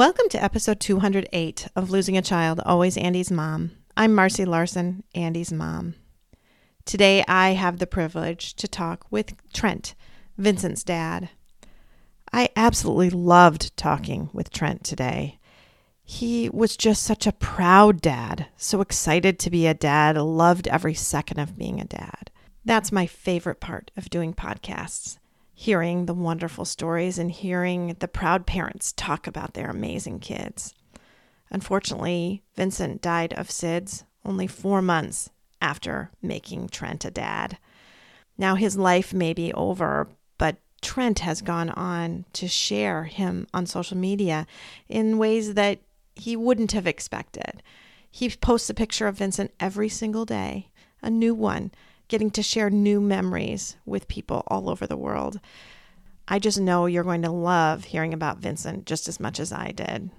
[0.00, 3.72] Welcome to episode 208 of Losing a Child, Always Andy's Mom.
[3.98, 5.94] I'm Marcy Larson, Andy's mom.
[6.86, 9.94] Today I have the privilege to talk with Trent,
[10.38, 11.28] Vincent's dad.
[12.32, 15.38] I absolutely loved talking with Trent today.
[16.02, 20.94] He was just such a proud dad, so excited to be a dad, loved every
[20.94, 22.30] second of being a dad.
[22.64, 25.18] That's my favorite part of doing podcasts
[25.60, 30.74] hearing the wonderful stories and hearing the proud parents talk about their amazing kids.
[31.50, 35.28] Unfortunately, Vincent died of SIDS only four months
[35.60, 37.58] after making Trent a dad.
[38.38, 43.66] Now his life may be over, but Trent has gone on to share him on
[43.66, 44.46] social media
[44.88, 45.80] in ways that
[46.16, 47.62] he wouldn't have expected.
[48.10, 50.70] He posts a picture of Vincent every single day,
[51.02, 51.70] a new one,
[52.10, 55.38] getting to share new memories with people all over the world.
[56.26, 59.70] I just know you're going to love hearing about Vincent just as much as I
[59.70, 60.10] did.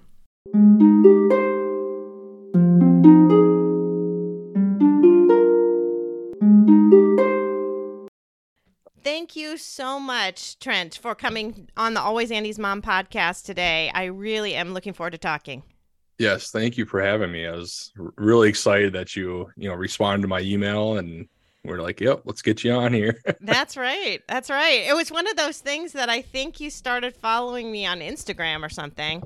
[9.04, 13.92] Thank you so much, Trent, for coming on the Always Andy's Mom podcast today.
[13.94, 15.64] I really am looking forward to talking.
[16.20, 17.48] Yes, thank you for having me.
[17.48, 21.28] I was really excited that you, you know, responded to my email and
[21.64, 24.22] we're like, "Yep, let's get you on here." That's right.
[24.28, 24.84] That's right.
[24.88, 28.64] It was one of those things that I think you started following me on Instagram
[28.64, 29.24] or something.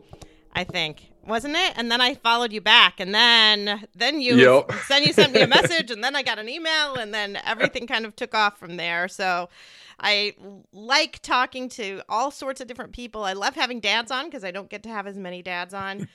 [0.54, 1.74] I think wasn't it?
[1.76, 4.72] And then I followed you back, and then then you Yep.
[4.90, 7.88] then you sent me a message, and then I got an email, and then everything
[7.88, 9.08] kind of took off from there.
[9.08, 9.50] So
[10.00, 10.36] I
[10.72, 13.24] like talking to all sorts of different people.
[13.24, 16.08] I love having dads on because I don't get to have as many dads on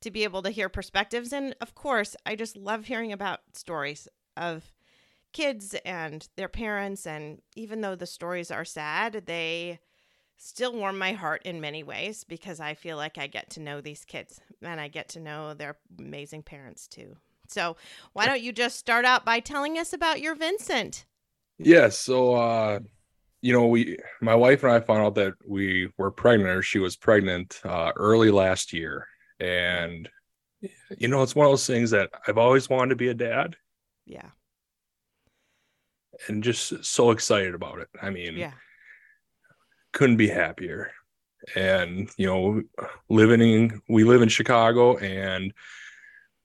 [0.00, 4.08] to be able to hear perspectives, and of course, I just love hearing about stories
[4.36, 4.64] of
[5.32, 9.78] kids and their parents and even though the stories are sad they
[10.36, 13.80] still warm my heart in many ways because I feel like I get to know
[13.80, 17.16] these kids and I get to know their amazing parents too.
[17.48, 17.76] So,
[18.12, 21.06] why don't you just start out by telling us about your Vincent?
[21.58, 22.80] yeah, so uh
[23.42, 26.78] you know, we my wife and I found out that we were pregnant or she
[26.80, 29.06] was pregnant uh early last year.
[29.40, 30.08] And
[30.98, 33.56] you know, it's one of those things that I've always wanted to be a dad
[34.06, 34.30] Yeah.
[36.26, 37.88] And just so excited about it.
[38.02, 38.52] I mean, Yeah.
[39.92, 40.90] couldn't be happier.
[41.54, 42.62] And you know,
[43.08, 45.52] living in we live in Chicago and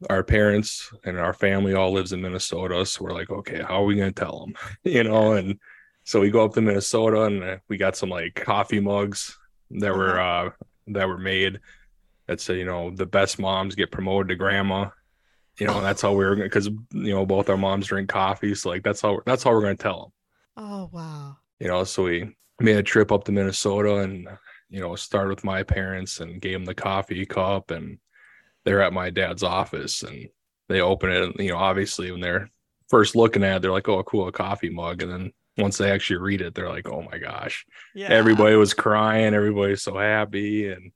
[0.09, 2.85] our parents and our family all lives in Minnesota.
[2.85, 4.53] So we're like, okay, how are we gonna tell them?
[4.83, 5.59] You know, and
[6.03, 9.38] so we go up to Minnesota and uh, we got some like coffee mugs
[9.72, 10.50] that were uh
[10.88, 11.59] that were made
[12.28, 14.89] that say, you know, the best moms get promoted to grandma.
[15.59, 18.09] You know, and that's how we were gonna because you know both our moms drink
[18.09, 20.00] coffee, so like that's how that's how we're gonna tell
[20.56, 21.38] them Oh, wow.
[21.59, 24.28] you know so we made a trip up to minnesota and
[24.69, 27.97] you know started with my parents and gave them the coffee cup and
[28.66, 30.30] they're at my dad's office and
[30.69, 32.50] they open it and you know obviously when they're
[32.90, 35.92] first looking at it they're like oh cool a coffee mug and then once they
[35.92, 37.66] actually read it they're like oh my gosh
[37.96, 38.08] Yeah.
[38.09, 40.92] everybody was crying everybody's so happy and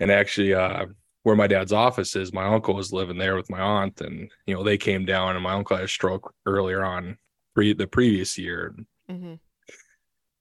[0.00, 0.86] and actually uh
[1.24, 4.54] where my dad's office is my uncle was living there with my aunt and you
[4.54, 7.18] know they came down and my uncle had a stroke earlier on
[7.54, 8.74] pre- the previous year
[9.10, 9.34] hmm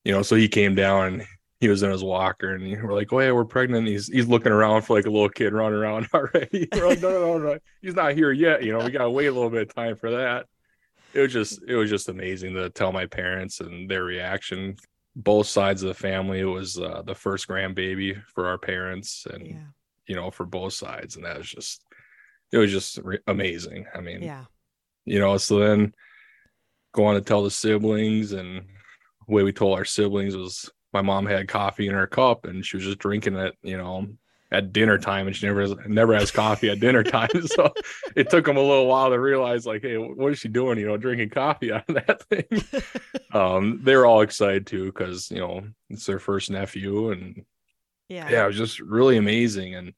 [0.06, 1.24] you know, so he came down and
[1.62, 3.88] he was in his walker and we're like, Oh yeah, we're pregnant.
[3.88, 6.68] He's he's looking around for like a little kid running around already.
[6.74, 8.64] We're like, no, no, no, no, he's not here yet.
[8.64, 10.48] You know, we gotta wait a little bit of time for that.
[11.14, 14.76] It was just it was just amazing to tell my parents and their reaction.
[15.16, 16.40] Both sides of the family.
[16.42, 19.58] It was uh, the first grandbaby for our parents and Yeah.
[20.08, 21.16] You know, for both sides.
[21.16, 21.84] And that was just
[22.52, 23.86] it was just re- amazing.
[23.96, 24.46] I mean, Yeah.
[25.06, 25.94] you know so then
[26.94, 28.66] go on to tell the siblings and
[29.28, 32.64] the way we told our siblings was my mom had coffee in her cup and
[32.66, 34.06] she was just drinking it you know
[34.52, 37.74] at dinner time and she never has, never has coffee at dinner time so
[38.16, 40.86] it took them a little while to realize like hey what is she doing you
[40.86, 42.46] know drinking coffee out of that thing
[43.34, 47.44] um they were all excited too because you know it's their first nephew and
[48.10, 48.30] Yeah.
[48.30, 49.94] yeah it was just really amazing and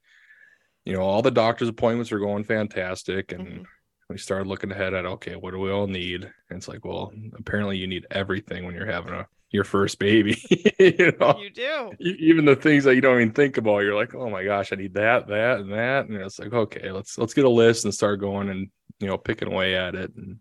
[0.84, 3.64] you know all the doctor's appointments are going fantastic and Mhm.
[4.08, 6.22] we started looking ahead at okay, what do we all need?
[6.24, 10.36] And it's like, well, apparently you need everything when you're having a your first baby.
[10.78, 11.92] you know, You do.
[12.00, 14.76] Even the things that you don't even think about, you're like, oh my gosh, I
[14.76, 16.06] need that, that, and that.
[16.08, 18.70] And it's like, okay, let's let's get a list and start going and
[19.00, 20.12] you know picking away at it.
[20.16, 20.38] And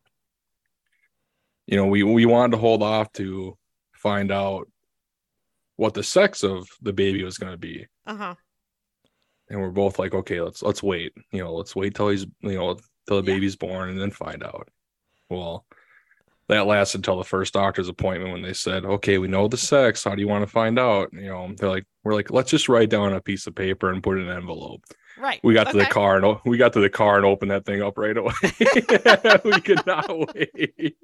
[1.65, 3.57] you know, we we wanted to hold off to
[3.94, 4.67] find out
[5.77, 7.86] what the sex of the baby was going to be.
[8.06, 8.36] Uh huh.
[9.50, 11.13] and we're both like okay let's let's wait.
[11.31, 12.77] You know let's wait till he's you know
[13.07, 13.36] till the Yeah.
[13.38, 14.69] baby's born and then find out.
[15.30, 15.66] Well
[16.48, 20.04] that lasted until the first doctor's appointment when they said okay we know the sex.
[20.04, 21.10] How do you want to find out?
[21.13, 24.04] You know they're like we're like let's just write down a piece of paper and
[24.04, 24.81] put it in an envelope.
[25.18, 25.39] Right.
[25.44, 27.81] we got to the car and we got to the car and opened that thing
[27.81, 28.33] up right away.
[29.45, 30.06] We could not
[30.36, 30.98] wait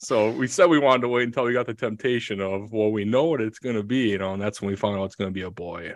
[0.00, 3.04] so we said we wanted to wait until we got the temptation of well we
[3.04, 5.16] know what it's going to be you know and that's when we found out it's
[5.16, 5.92] going to be a boy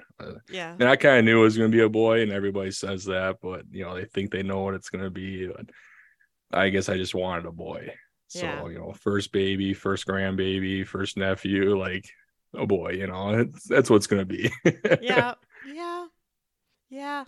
[0.50, 0.74] Yeah.
[0.78, 3.04] and I kind of knew it was going to be a boy, and everybody says
[3.06, 5.46] that, but you know, they think they know what it's going to be.
[5.48, 5.66] But
[6.52, 7.94] I guess I just wanted a boy.
[8.28, 8.66] So, Yeah.
[8.68, 12.08] you know, first baby, first grandbaby, first nephew, like
[12.54, 14.50] a boy, you know, it's, that's what's going to be.
[15.02, 15.34] Yeah.
[15.66, 16.06] Yeah.
[16.90, 17.24] Yeah.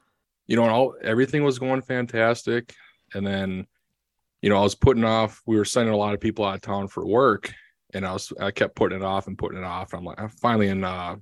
[0.47, 2.75] you know, all everything was going fantastic.
[3.15, 3.67] And then,
[4.45, 6.61] you know, I was putting off, we were sending a lot of people out of
[6.61, 7.51] town for work,
[7.95, 9.95] and I was, I kept putting it off and putting it off.
[9.95, 11.17] And I'm like, finally in, uh,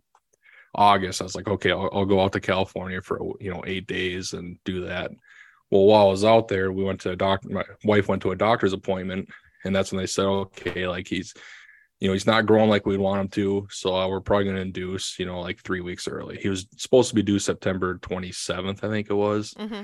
[0.74, 3.86] August, I was like, okay, I'll, I'll go out to California for you know eight
[3.86, 5.12] days and do that.
[5.70, 7.48] Well, while I was out there, we went to a doctor.
[7.48, 9.28] My wife went to a doctor's appointment,
[9.64, 11.32] and that's when they said, okay, like he's,
[12.00, 14.56] you know, he's not growing like we'd want him to, so uh, we're probably going
[14.56, 16.38] to induce, you know, like three weeks early.
[16.38, 19.54] He was supposed to be due September 27th, I think it was.
[19.56, 19.82] hmm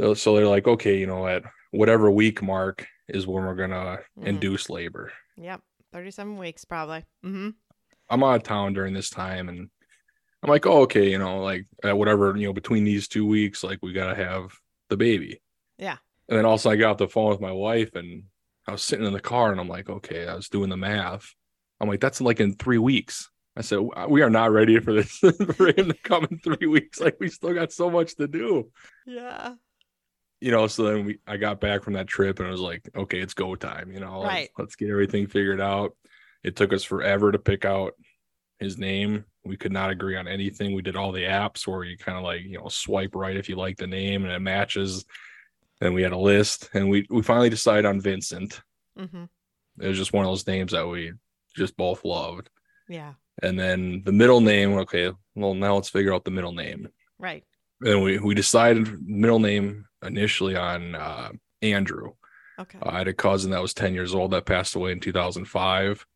[0.00, 1.44] So, so they're like, okay, you know, at
[1.76, 4.26] whatever week mark is when we're gonna Mhm.
[4.26, 5.12] induce labor.
[5.36, 5.60] Yep.
[5.92, 7.04] 37 weeks, probably.
[7.24, 7.50] Mm-hmm.
[8.10, 9.68] I'm out of town during this time and
[10.42, 13.62] I'm like, oh, okay, you know, like uh, whatever, you know, between these two weeks,
[13.64, 14.52] like we gotta have
[14.90, 15.40] the baby.
[15.78, 15.96] Yeah.
[16.28, 18.24] And then also I got off the phone with my wife and
[18.66, 21.34] I was sitting in the car and I'm like, okay, I was doing the math.
[21.80, 23.30] I'm like, that's like in three weeks.
[23.56, 25.18] I said, we are not ready for this
[25.56, 26.98] for him to come in three weeks.
[27.00, 28.70] Like we still got so much to do.
[29.06, 29.54] Yeah.
[30.40, 32.88] You know, so then we I got back from that trip and I was like,
[32.94, 34.50] okay, it's go time, you know, Right.
[34.50, 35.96] let's, let's get everything figured out.
[36.42, 37.94] It took us forever to pick out
[38.58, 39.24] his name.
[39.44, 40.74] We could not agree on anything.
[40.74, 43.48] We did all the apps where you kind of like, you know, swipe right if
[43.48, 45.04] you like the name and it matches.
[45.80, 48.60] And we had a list and we we finally decided on Vincent.
[48.98, 49.24] hmm
[49.80, 51.12] It was just one of those names that we
[51.56, 52.50] just both loved.
[52.88, 53.14] Yeah.
[53.42, 56.88] And then the middle name, okay, well now let's figure out the middle name.
[57.18, 57.44] Right.
[57.80, 61.30] And we we decided middle name initially on uh
[61.62, 62.12] Andrew.
[62.58, 62.78] Okay.
[62.82, 66.06] I had a cousin that was 10 years old that passed away in 2005.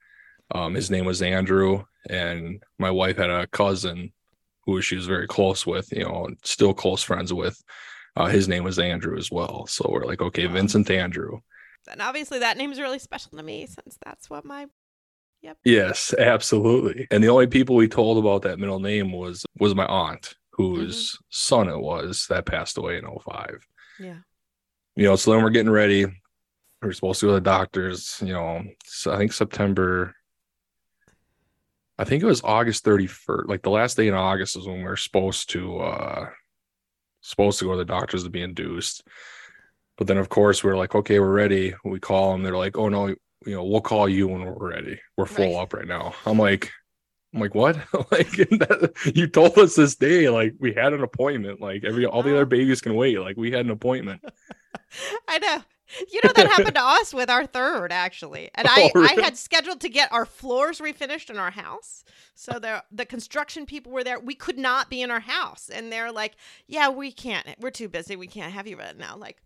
[0.54, 4.12] Um, his name was Andrew, and my wife had a cousin
[4.64, 7.60] who she was very close with, you know, still close friends with.
[8.16, 9.66] Uh, his name was Andrew as well.
[9.66, 10.52] So we're like, okay, Wow.
[10.54, 11.40] Vincent Andrew.
[11.90, 14.66] and obviously that name's really special to me since that's what my
[15.42, 15.56] Yep.
[15.64, 17.06] Yes, absolutely.
[17.10, 21.16] And the only people we told about that middle name was was my aunt, whose
[21.30, 23.64] son it was that passed away in 05.
[23.98, 24.18] Yeah.
[24.96, 26.06] you know, so then we're getting ready.
[26.82, 30.14] We're supposed to go to the doctors, you know, so I think September,
[31.98, 34.84] I think it was August 31st, like the last day in August is when we
[34.84, 36.28] are supposed to, uh,
[37.20, 39.02] supposed to go to the doctors to be induced.
[39.96, 41.74] But then, of course, we're like, okay, we're ready.
[41.84, 42.44] We call them.
[42.44, 45.00] They're like, oh, no, you know, we'll call you when we're ready.
[45.16, 45.62] We're full Right.
[45.62, 46.14] up right now.
[46.24, 46.70] I'm like,
[47.38, 47.76] I'm like, what?
[48.10, 51.60] like, that, you told us this day, like, we had an appointment.
[51.60, 52.46] Like, every all the other uh-huh.
[52.46, 53.20] babies can wait.
[53.20, 54.24] Like, we had an appointment.
[55.28, 55.62] I know.
[56.12, 59.38] You know that happened to us with our third actually, and Oh, I I had
[59.38, 62.04] scheduled to get our floors refinished in our house.
[62.34, 64.20] So the the construction people were there.
[64.20, 66.34] We could not be in our house, and they're like,
[66.66, 67.46] "Yeah, we can't.
[67.58, 68.16] We're too busy.
[68.16, 69.38] We can't have you right now." Like,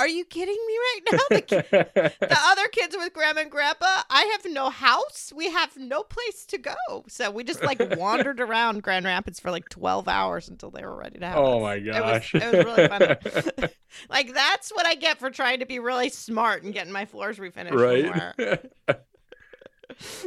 [0.00, 1.18] are you kidding me right now?
[1.30, 1.56] The, ki-
[2.26, 5.32] the other kids with grandma and grandpa, I have no house.
[5.34, 6.74] We have no place to go.
[7.08, 10.96] So we just like wandered around Grand Rapids for like 12 hours until they were
[10.96, 11.62] ready to have oh us.
[11.62, 12.34] my It was- gosh.
[12.34, 13.68] It was, really fun.
[14.08, 17.38] like that's what I get for trying to be really smart and getting my floors
[17.38, 17.72] refinished.
[17.72, 18.60] right?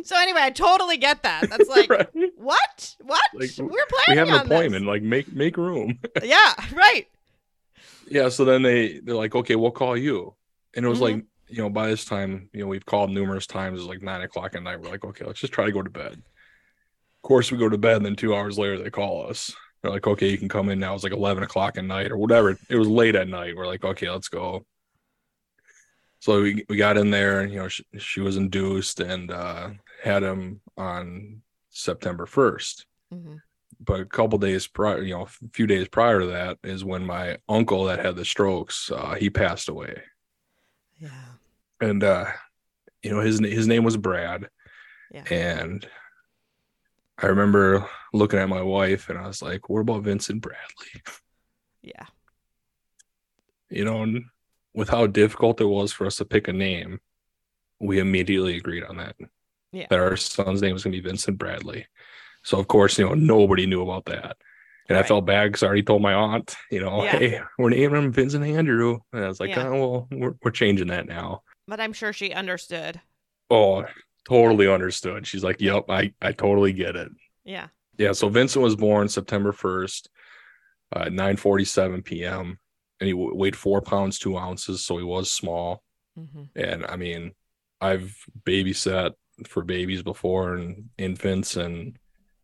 [0.04, 1.50] So anyway, I totally get that.
[1.50, 2.08] That's like Right?
[2.36, 2.96] what?
[3.02, 3.22] What?
[3.34, 3.70] Like, we're
[4.10, 4.56] We have an on this.
[4.58, 4.86] appointment.
[4.86, 6.00] Like, make make room.
[6.22, 7.08] Yeah, right.
[8.10, 8.30] Yeah.
[8.30, 10.36] So then they they're like, okay, we'll call you.
[10.76, 11.02] And it was Mhm.
[11.02, 13.80] like, you know, by this time, you know, we've called numerous times.
[13.80, 14.80] It's like nine o'clock at night.
[14.82, 16.14] We're like, okay, let's just try to go to bed.
[16.14, 19.54] Of course, we go to bed, and then two hours later, they call us.
[19.82, 20.94] They're like, okay, you can come in now.
[20.96, 22.58] It's like eleven o'clock at night or whatever.
[22.70, 23.56] It was late at night.
[23.56, 24.66] We're like, okay, let's go.
[26.20, 29.72] So we we got in there, and you know, she, she was induced and uh,
[30.04, 32.86] had him on September first.
[33.14, 33.40] Mhm.
[33.86, 37.06] But a couple days prior, you know, a few days prior to that is when
[37.06, 40.02] my uncle that had the strokes, uh, he passed away.
[41.00, 41.10] Yeah.
[41.82, 42.26] And uh,
[43.02, 44.50] you know, his his name was Brad.
[45.12, 45.24] Yeah.
[45.30, 45.88] And
[47.18, 51.04] I remember looking at my wife and I was like, what about Vincent Bradley?
[51.82, 52.06] Yeah.
[53.70, 54.26] You know, and
[54.74, 57.00] with how difficult it was for us to pick a name,
[57.80, 59.16] we immediately agreed on that.
[59.72, 59.88] Yeah.
[59.90, 61.88] That our son's name was gonna be Vincent Bradley.
[62.44, 64.38] So of course, you know, nobody knew about that.
[64.90, 67.18] And I felt bad because I already told my aunt, you know, Yeah.
[67.18, 69.00] hey, we're naming him Vincent Andrew.
[69.14, 69.68] And I was like, Yeah.
[69.68, 71.44] oh, well, we're, we're changing that now.
[71.68, 73.00] But I'm sure she understood.
[73.50, 73.86] Oh,
[74.28, 75.26] totally understood.
[75.26, 77.10] She's like, yep, I, I totally get it.
[77.46, 77.68] Yeah.
[77.98, 78.12] Yeah.
[78.12, 80.08] So Vincent was born September 1st,
[80.96, 82.60] uh, 9 47 p.m.
[83.00, 84.86] And he weighed four pounds, two ounces.
[84.86, 85.82] So he was small.
[86.16, 87.32] hmm And I mean,
[87.80, 88.14] I've
[88.46, 89.14] babysat
[89.48, 91.56] for babies before and infants.
[91.56, 91.98] And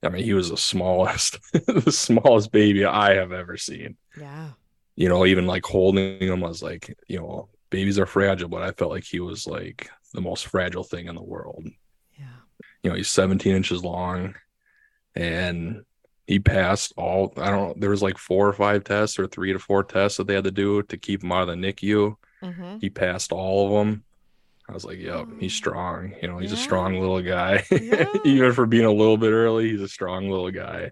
[0.03, 3.97] I mean, he was the smallest, the smallest baby I have ever seen.
[4.17, 4.51] Yeah.
[4.95, 8.63] You know, even like holding him, I was like, you know, babies are fragile, but
[8.63, 11.65] I felt like he was like the most fragile thing in the world.
[12.17, 12.25] Yeah.
[12.83, 14.35] You know, he's 17 inches long
[15.15, 15.83] and
[16.27, 19.51] he passed all, I don't know, there was like four or five tests or three
[19.53, 22.15] to four tests that they had to do to keep him out of the NICU.
[22.41, 24.03] hmm He passed all of them.
[24.69, 26.13] I was like, yep, he's strong.
[26.21, 27.63] You know, he's a strong little guy.
[27.71, 28.05] Yeah.
[28.23, 30.91] Even for being a little bit early, he's a strong little guy.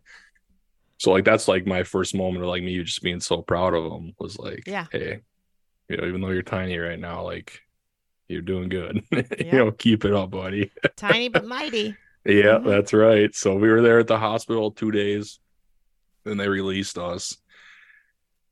[0.98, 3.92] So like that's like my first moment of like me just being so proud of
[3.92, 4.88] him was like, Yeah.
[4.92, 5.20] hey,
[5.90, 7.62] you know, even though you're tiny right now, like
[8.28, 9.04] you're doing good.
[9.12, 9.24] Yeah.
[9.40, 10.72] you know, keep it up, buddy.
[10.98, 11.96] Tiny but mighty.
[12.26, 12.66] yeah, Mhm.
[12.66, 13.34] that's right.
[13.36, 15.40] So we were there at the hospital two days,
[16.26, 17.38] then they released us.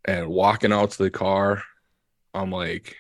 [0.06, 1.64] And walking out to the car,
[2.34, 2.96] I'm like,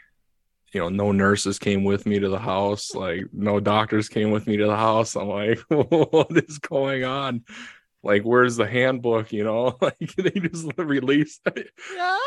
[0.71, 2.93] you know, no nurses came with me to the house.
[2.93, 5.15] Like, no doctors came with me to the house.
[5.15, 7.43] I'm like, what is going on?
[8.03, 9.31] Like, where's the handbook?
[9.31, 11.41] You know, like they just released.
[11.45, 12.17] Yeah.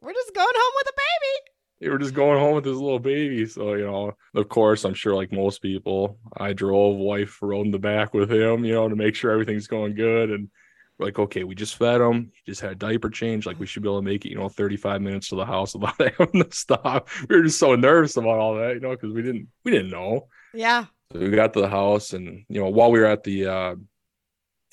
[0.00, 1.50] We're just going home with a baby.
[1.80, 3.46] they were just going home with this little baby.
[3.46, 7.72] So, you know, of course, I'm sure like most people, I drove, wife rode in
[7.72, 10.30] the back with him, you know, to make sure everything's going good.
[10.30, 10.50] And
[10.98, 12.32] like, okay, we just fed him.
[12.34, 13.44] He just had a diaper change.
[13.46, 15.74] Like, we should be able to make it, you know, 35 minutes to the house
[15.74, 17.08] without having to stop.
[17.28, 19.90] We were just so nervous about all that, you know, because we didn't, we didn't
[19.90, 20.28] know.
[20.54, 20.86] Yeah.
[21.12, 23.74] So we got to the house and, you know, while we were at the uh,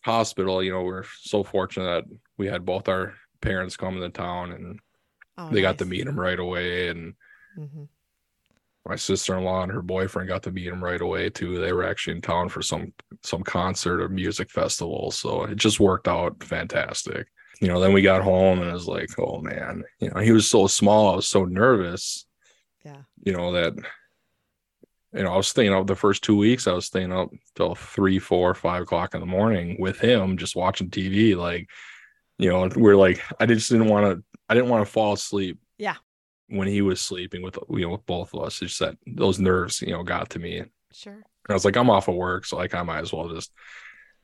[0.03, 4.10] hospital, you know, we are so fortunate that we had both our parents come to
[4.10, 4.80] town and
[5.38, 6.89] Oh, they got to meet him right away.
[6.89, 7.15] And,
[7.58, 7.88] Mhm.
[8.85, 11.59] My sister-in-law and her boyfriend got to meet him right away too.
[11.59, 15.79] They were actually in town for some some concert or music festival, so it just
[15.79, 17.27] worked out fantastic.
[17.61, 20.31] You know, then we got home and it was like, oh man, you know, he
[20.31, 22.25] was so small, I was so nervous.
[22.83, 23.03] Yeah.
[23.23, 23.73] You know that.
[25.15, 26.65] You know, I was staying up the first two weeks.
[26.65, 30.55] I was staying up till three, four, five o'clock in the morning with him, just
[30.55, 31.37] watching TV.
[31.37, 31.69] Like,
[32.39, 34.23] you know, we're like, I just didn't want to.
[34.49, 35.59] I didn't want to fall asleep.
[36.50, 39.39] When he was sleeping with you know with both of us, it's just that those
[39.39, 40.59] nerves you know got to me.
[40.59, 41.23] And Sure.
[41.50, 43.51] I was like, I'm off of work, so like I might as well just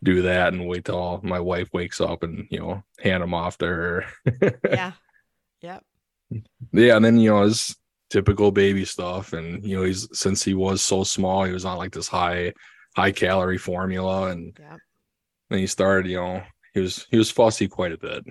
[0.04, 3.58] do that and wait till my wife wakes up and you know hand him off
[3.60, 4.06] to her.
[4.70, 4.92] Yeah.
[5.62, 5.84] Yep.
[6.72, 7.76] yeah, and then you know his
[8.10, 11.78] typical baby stuff, and you know he's since he was so small, he was on
[11.78, 12.54] like this high
[12.96, 14.80] high calorie formula, and Yep.
[15.50, 18.24] then he started, you know, he was he was fussy quite a bit.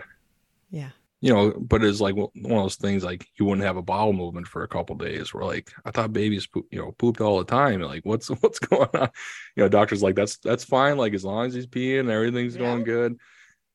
[0.71, 0.91] Yeah.
[1.21, 4.13] You know, but it's like one of those things like you wouldn't have a bowel
[4.13, 5.35] movement for a couple days.
[5.35, 7.81] We're like, I thought babies poop, you know, pooped all the time.
[7.81, 9.11] Like, what's what's going on?
[9.57, 10.97] You know, doctor's like, that's that's fine.
[10.97, 12.63] Like as long as he's peeing, everything's Yeah.
[12.63, 13.17] going good.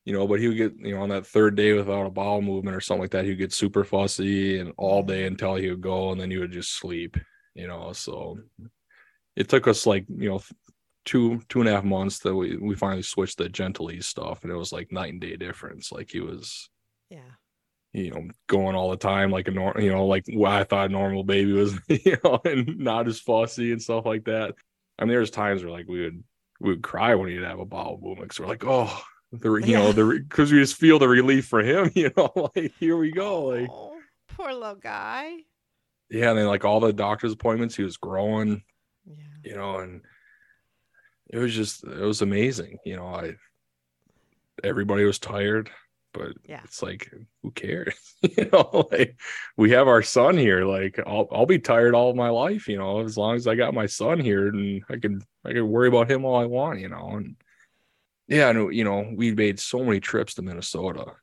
[0.06, 2.42] You know, but he would get, you know, on that third day without a bowel
[2.42, 5.12] movement or something like that, he would get super fussy and all mm-hmm.
[5.12, 7.18] day until he would go and then he would just sleep,
[7.56, 7.92] you know.
[7.94, 8.40] So
[9.36, 10.42] it took us like, you know,
[11.06, 14.52] two two and a half months that we we finally switched the Gentlease stuff and
[14.52, 15.92] it was like night and day difference.
[15.92, 16.70] Like he was
[17.13, 18.01] Yeah.
[18.01, 20.89] you know, going all the time like a normal, you know, like what I thought
[20.89, 24.55] a normal baby was, you know, and not as fussy and stuff like that.
[24.98, 26.24] I mean, there's times where like we would
[26.60, 29.01] we would cry when he'd have a bowel movement because we're like, oh,
[29.32, 32.74] the you know the because we just feel the relief for him, you know, like
[32.79, 33.98] here we go, like Oh,
[34.29, 35.38] poor little guy.
[36.10, 38.63] yeah, and then like all the doctor's appointments, he was growing,
[39.05, 39.15] Yeah.
[39.43, 40.01] you know, and
[41.32, 43.08] it was just it was amazing, you know.
[43.08, 43.34] I
[44.63, 45.70] everybody was tired,
[46.13, 46.62] but Yeah.
[46.63, 47.96] it's like who cares,
[48.38, 48.88] you know?
[48.91, 49.20] Like
[49.58, 50.63] we have our son here.
[50.65, 53.74] Like I'll I'll be tired all my life, you know, as long as I got
[53.74, 56.89] my son here, and I can I can worry about him all I want, you
[56.89, 57.10] know.
[57.17, 57.36] And
[58.27, 61.13] yeah, and you know, we made so many trips to Minnesota,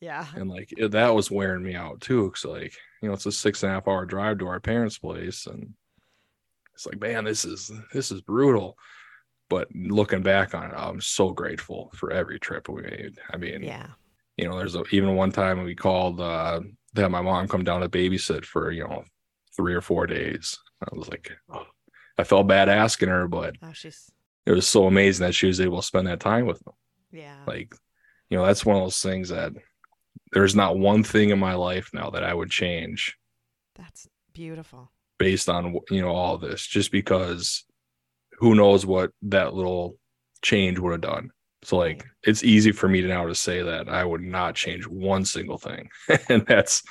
[0.00, 0.26] Yeah.
[0.34, 2.30] and like it- that was wearing me out too.
[2.30, 4.98] Cause like you know, it's a six and a half hour drive to our parents'
[4.98, 5.74] place, and
[6.74, 8.76] it's like, man, this is this is brutal.
[9.50, 13.16] but looking back on it, I'm so grateful for every trip we made.
[13.32, 13.86] I mean, Yeah.
[14.38, 16.60] You know, there's a, even one time we called uh,
[16.94, 19.04] to have my mom come down to babysit for you know
[19.56, 20.58] three or four days.
[20.82, 21.66] I was like, oh,
[22.16, 24.10] I felt bad asking her, but Oh, she's
[24.46, 26.72] it was so amazing that she was able to spend that time with them.
[27.12, 27.36] yeah.
[27.46, 27.74] Like,
[28.30, 29.52] you know, that's one of those things that
[30.32, 33.16] there's not one thing in my life now that I would change
[33.74, 34.92] That's beautiful.
[35.18, 37.64] based on you know all this, just because
[38.38, 39.98] who knows what that little
[40.42, 41.30] change would have done.
[41.62, 44.86] So like it's easy for me to now to say that I would not change
[44.86, 45.90] one single thing.
[46.28, 46.82] and that's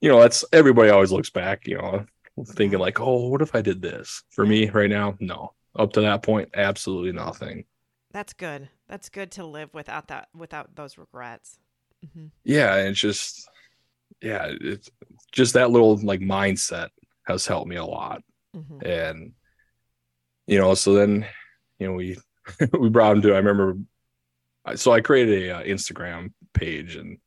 [0.00, 2.06] you know, that's everybody always looks back, you know,
[2.46, 4.22] thinking like, oh, what if I did this?
[4.30, 5.54] For me right now, no.
[5.78, 7.64] Up to that point, absolutely nothing.
[8.12, 8.68] That's good.
[8.88, 11.58] That's good to live without that without those regrets.
[12.14, 13.48] hmm Yeah, and it's just
[14.22, 14.90] yeah, it's
[15.32, 16.90] just that little like mindset
[17.26, 18.22] has helped me a lot.
[18.54, 19.32] hmm and
[20.46, 21.26] you know so then
[21.78, 22.16] you know we
[22.78, 23.76] we brought him to i remember
[24.74, 27.18] so i created a uh, instagram page and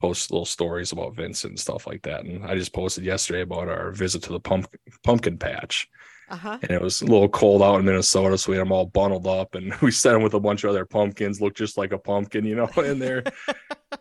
[0.00, 2.24] post little stories about vincent and stuff like that.
[2.24, 4.66] And i just posted yesterday about our visit to the pump,
[5.02, 5.88] pumpkin patch.
[6.28, 6.58] Uh-huh.
[6.60, 9.28] and it was a little cold out in minnesota so we had them all bundled
[9.28, 11.98] up and we sent him with a bunch of other pumpkins looked just like a
[11.98, 13.22] pumpkin you know in there.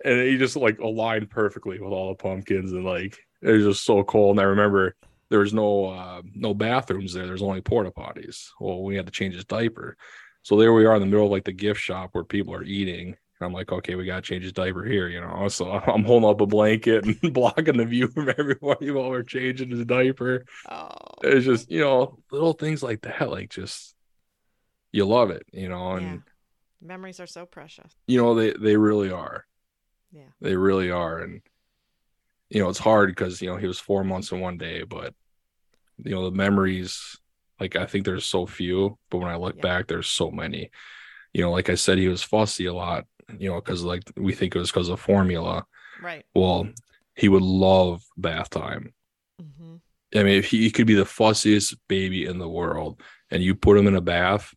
[0.03, 3.85] And he just like aligned perfectly with all the pumpkins and like it was just
[3.85, 4.31] so cold.
[4.31, 4.95] And i remember
[5.29, 7.25] there was no uh no bathrooms there.
[7.27, 8.49] There's only porta potties.
[8.59, 9.95] Well we had to change his diaper
[10.45, 12.63] so there we are in the middle of like the gift shop where people are
[12.63, 16.03] eating and i'm like okay we gotta change his diaper here you know so i'm
[16.03, 20.45] holding up a blanket and blocking the view from everybody while we're changing his diaper
[20.69, 20.87] oh.
[21.23, 23.95] it's just you know little things like that like just
[24.91, 26.17] you love it you know and yeah.
[26.81, 27.91] Memories are so precious.
[28.05, 29.47] you know they they really are
[30.11, 30.29] Yeah.
[30.39, 31.41] they really are and
[32.49, 35.15] you know it's hard because you know he was four months in one day but
[35.97, 37.17] you know the memories
[37.59, 39.61] like i think there's so few but when i look Yeah.
[39.61, 40.69] back there's so many
[41.33, 43.05] you know like i said he was fussy a lot
[43.37, 45.65] you know because like we think it was because of formula
[46.01, 46.25] Right.
[46.35, 46.67] well
[47.15, 48.93] he would love bath time
[49.41, 49.75] Mm-hmm.
[50.19, 53.77] i mean he, he could be the fussiest baby in the world and you put
[53.77, 54.53] him in a bath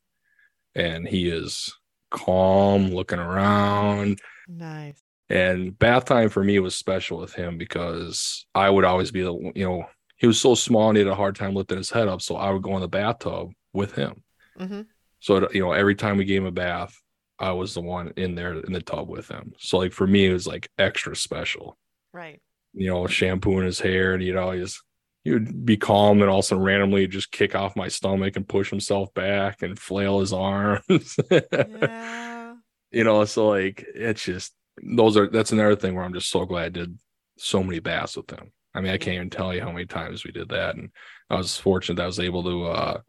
[0.75, 1.75] and he is
[2.11, 5.01] calm looking around Nice.
[5.29, 9.35] and bath time for me was special with him because I would always be the
[9.55, 9.85] you know
[10.19, 12.37] he was so small and he had a hard time lifting his head up, so
[12.37, 14.23] I would go in the bathtub with him.
[14.57, 14.83] hmm
[15.21, 17.01] So you know every time we gave him a bath,
[17.39, 19.53] I was the one in there in the tub with him.
[19.59, 21.79] So like for me, it was like extra special.
[22.13, 22.41] Right.
[22.75, 24.83] You know, shampooing his hair, and he'd always
[25.25, 29.13] he would be calm and also randomly just kick off my stomach and push himself
[29.15, 31.19] back and flail his arms.
[31.31, 32.55] Yeah.
[32.91, 36.45] you know so like it's just those are that's another thing where i'm just so
[36.45, 36.99] glad i did
[37.37, 40.25] so many baths with him i mean i can't even tell you how many times
[40.25, 40.91] we did that and
[41.31, 43.01] i was fortunate that i was able to uh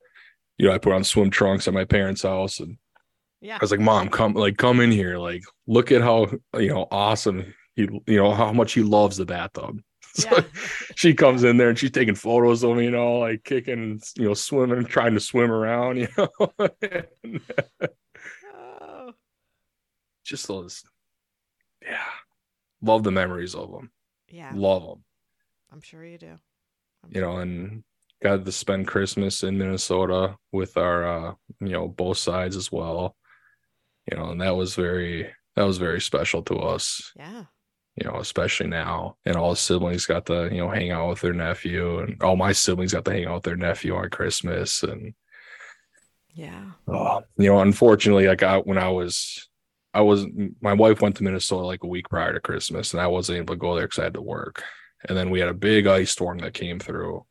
[0.58, 2.78] you know i put on swim trunks at my parents house and
[3.42, 3.56] Yeah.
[3.56, 6.88] i was like mom come like come in here like look at how you know
[6.92, 9.80] awesome he you know how much he loves the bathtub
[10.16, 10.44] So Yeah.
[10.96, 14.26] she comes in there and she's taking photos of me you know like kicking you
[14.28, 17.42] know swimming trying to swim around you know And
[18.54, 19.14] oh.
[20.24, 20.84] just those
[21.82, 22.04] yeah
[22.82, 23.92] love the memories of them
[24.30, 24.52] Yeah.
[24.56, 25.04] love them
[25.72, 26.40] I'm sure you do.
[27.04, 27.84] I'm you know and
[28.22, 33.16] got to spend christmas in minnesota with our uh you know both sides as well
[34.12, 37.46] you know and that was very that was very special to us Yeah.
[37.96, 41.22] you know especially now and all the siblings got to you know hang out with
[41.22, 44.84] their nephew and all my siblings got to hang out with their nephew on christmas
[44.84, 45.14] and
[46.34, 46.72] Yeah.
[46.88, 49.50] Oh, you know, unfortunately, like I when I was,
[49.94, 50.26] I was
[50.62, 53.56] my wife went to Minnesota like a week prior to Christmas, and I wasn't able
[53.56, 54.64] to go there because I had to work.
[55.08, 57.26] And then we had a big ice storm that came through,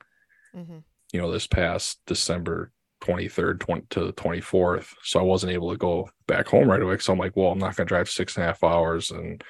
[0.54, 0.78] hmm
[1.10, 2.70] you know, this past December
[3.02, 4.92] 23rd 20, to the 24th.
[5.02, 6.98] So I wasn't able to go back home right away.
[6.98, 9.42] So I'm like, well, I'm not going to drive six and a half hours and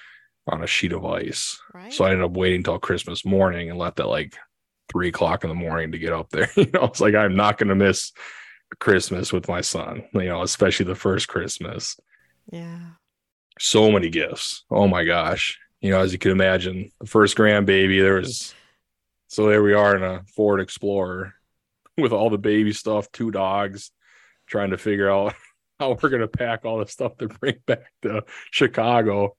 [0.46, 1.60] on a sheet of ice.
[1.74, 1.92] Right.
[1.92, 4.36] So I ended up waiting till Christmas morning and left at like
[4.88, 6.48] three o'clock in the morning to get up there.
[6.56, 8.12] You know, it's like I'm not going to miss
[8.78, 11.98] Christmas with my son, you know, especially the first Christmas.
[12.52, 12.78] yeah.
[13.58, 14.64] So many gifts.
[14.70, 15.58] Oh my gosh.
[15.80, 18.54] You know, as you can imagine, the first grandbaby, there was
[19.28, 21.34] so there we are in a Ford Explorer
[21.98, 23.90] with all the baby stuff, two dogs,
[24.46, 25.34] trying to figure out
[25.78, 29.36] how we're going to pack all the stuff to bring back to Chicago.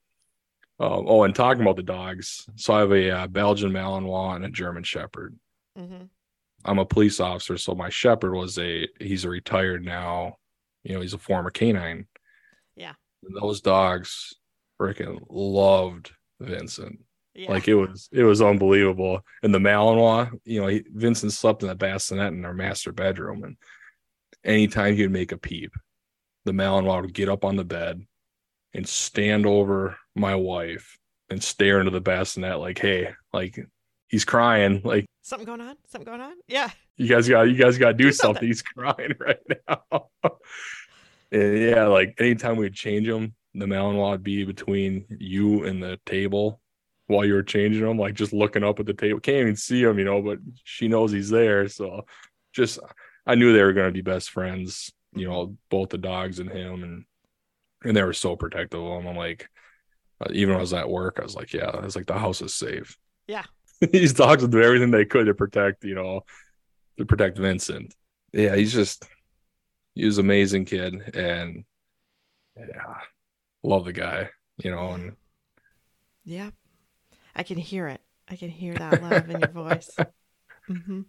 [0.82, 4.46] Um, oh, and talking about the dogs, so I have a uh, Belgian Malinois and
[4.46, 5.38] a German Shepherd.
[5.78, 6.06] Mm-hmm.
[6.64, 10.38] I'm a police officer, so my shepherd was a he's a retired now,
[10.84, 12.08] you know, he's a former canine.
[12.76, 12.94] Yeah.
[13.24, 14.36] And those dogs
[14.80, 17.00] freaking loved Vincent.
[17.36, 17.52] Yeah.
[17.52, 19.22] Like it was it was unbelievable.
[19.44, 23.44] And the Malinois, you know, he, Vincent slept in the bassinet in our master bedroom
[23.44, 23.56] and
[24.44, 25.72] anytime he would make a peep,
[26.46, 28.02] the Malinois would get up on the bed
[28.74, 30.98] and stand over my wife
[31.30, 33.60] and stare into the bassinet like, hey, like
[34.08, 34.82] he's crying.
[34.84, 35.76] Like Something going on?
[35.88, 36.34] Something going on?
[36.48, 36.70] Yeah.
[36.98, 38.34] you guys got you guys got to do, Do something.
[38.36, 38.48] something.
[38.48, 40.10] He's crying right now.
[41.32, 46.00] and yeah, like anytime we'd change him, the Malinois would be between you and the
[46.06, 46.62] table
[47.08, 47.98] while you were changing them?
[47.98, 49.20] like just looking up at the table.
[49.20, 51.68] Can't even see him, you know, but she knows he's there.
[51.68, 52.06] So
[52.54, 52.80] just
[53.26, 56.84] I knew they were gonna be best friends, you know, both the dogs and him
[56.84, 57.06] and
[57.84, 59.08] and they were so protective of him.
[59.08, 59.50] I'm like
[60.22, 62.42] uh, even when I was at work, I was like, yeah, it's like the house
[62.42, 62.98] is safe.
[63.28, 63.46] Yeah.
[63.92, 66.26] These dogs would do everything they could to protect, you know,
[66.98, 67.96] to protect Vincent.
[68.34, 69.08] Yeah, he's just
[69.96, 71.64] he was an amazing kid and
[72.58, 72.96] yeah,
[73.64, 74.30] love the guy,
[74.64, 75.16] you know, and
[76.24, 76.52] Yeah.
[77.36, 78.02] I can hear it.
[78.28, 79.90] I can hear that love in your voice.
[80.70, 81.02] Mm-hmm.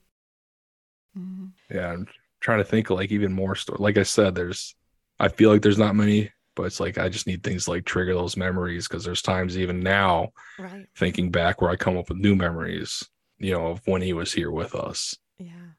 [1.19, 1.47] Mm-hmm.
[1.75, 2.07] yeah, I'm
[2.41, 3.77] trying to think like even more story.
[3.79, 4.75] Like I said, there's
[5.19, 8.15] I feel like there's not many, but it's like I just need things like trigger
[8.15, 10.87] those memories because there's times even now Right.
[10.97, 13.07] thinking back where I come up with new memories,
[13.39, 15.15] you know, of when he was here with us.
[15.39, 15.73] Yeah.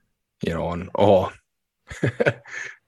[0.45, 1.31] you know, and oh,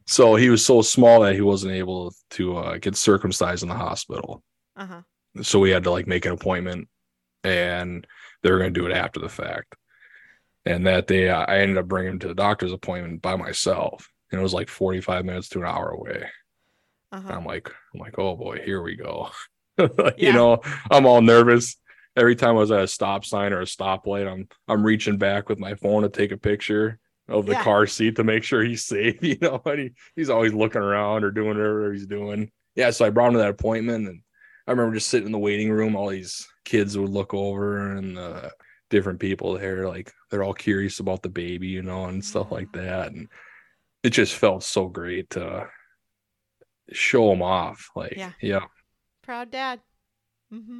[0.05, 3.75] so he was so small that he wasn't able to uh, get circumcised in the
[3.75, 4.43] hospital.
[4.75, 5.01] Uh huh.
[5.41, 6.87] So we had to like make an appointment,
[7.43, 8.05] and
[8.41, 9.75] they were going to do it after the fact.
[10.65, 14.09] And that day, I I ended up bringing him to the doctor's appointment by myself,
[14.31, 16.25] and it was like forty-five minutes to an hour away.
[17.11, 17.33] Uh-huh.
[17.33, 19.29] I'm like, I'm like, oh boy, here we go.
[19.77, 20.31] you Yeah.
[20.31, 21.75] know, I'm all nervous.
[22.15, 25.49] Every time I was at a stop sign or a stoplight, I'm I'm reaching back
[25.49, 27.63] with my phone to take a picture of the Yeah.
[27.63, 29.17] car seat to make sure he's safe.
[29.23, 32.51] You know, and he, he's always looking around or doing whatever he's doing.
[32.75, 34.21] Yeah, so I brought him to that appointment, and
[34.67, 35.95] I remember just sitting in the waiting room.
[35.95, 38.49] All these kids would look over, and uh,
[38.89, 42.71] different people there, like they're all curious about the baby, you know, and stuff like
[42.73, 43.12] that.
[43.12, 43.27] And
[44.03, 45.69] it just felt so great to
[46.91, 47.89] show him off.
[47.95, 48.31] Like, Yeah.
[48.41, 48.65] yeah,
[49.21, 49.79] Proud dad.
[50.53, 50.79] Mm-hmm.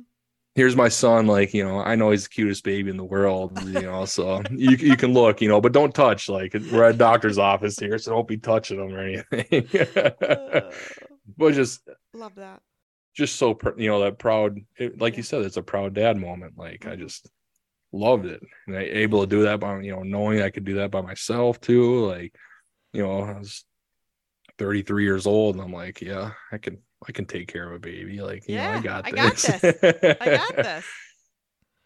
[0.56, 1.28] Here's my son.
[1.28, 4.42] Like, you know, I know he's the cutest baby in the world, you know, so
[4.52, 6.30] you, you can look, you know, but don't touch.
[6.30, 9.68] Like, we're at a doctor's office here, so don't be touching him or anything.
[11.38, 12.62] but just, uh, love that.
[13.14, 16.58] just so, you know, that proud, it, like you said, it's a proud dad moment.
[16.58, 17.02] Like, I mm-hmm.
[17.02, 17.30] just
[17.92, 18.42] loved it.
[18.68, 21.02] And I able to do that by, you know, knowing I could do that by
[21.02, 22.06] myself too.
[22.08, 22.36] Like,
[22.92, 23.66] you know, I was
[24.58, 27.80] 33 years old and I'm like, yeah, I can, I can take care of a
[27.80, 28.22] baby.
[28.22, 29.48] Like, you know, Yeah, I got I this.
[29.48, 30.18] got this.
[30.22, 30.86] I got this.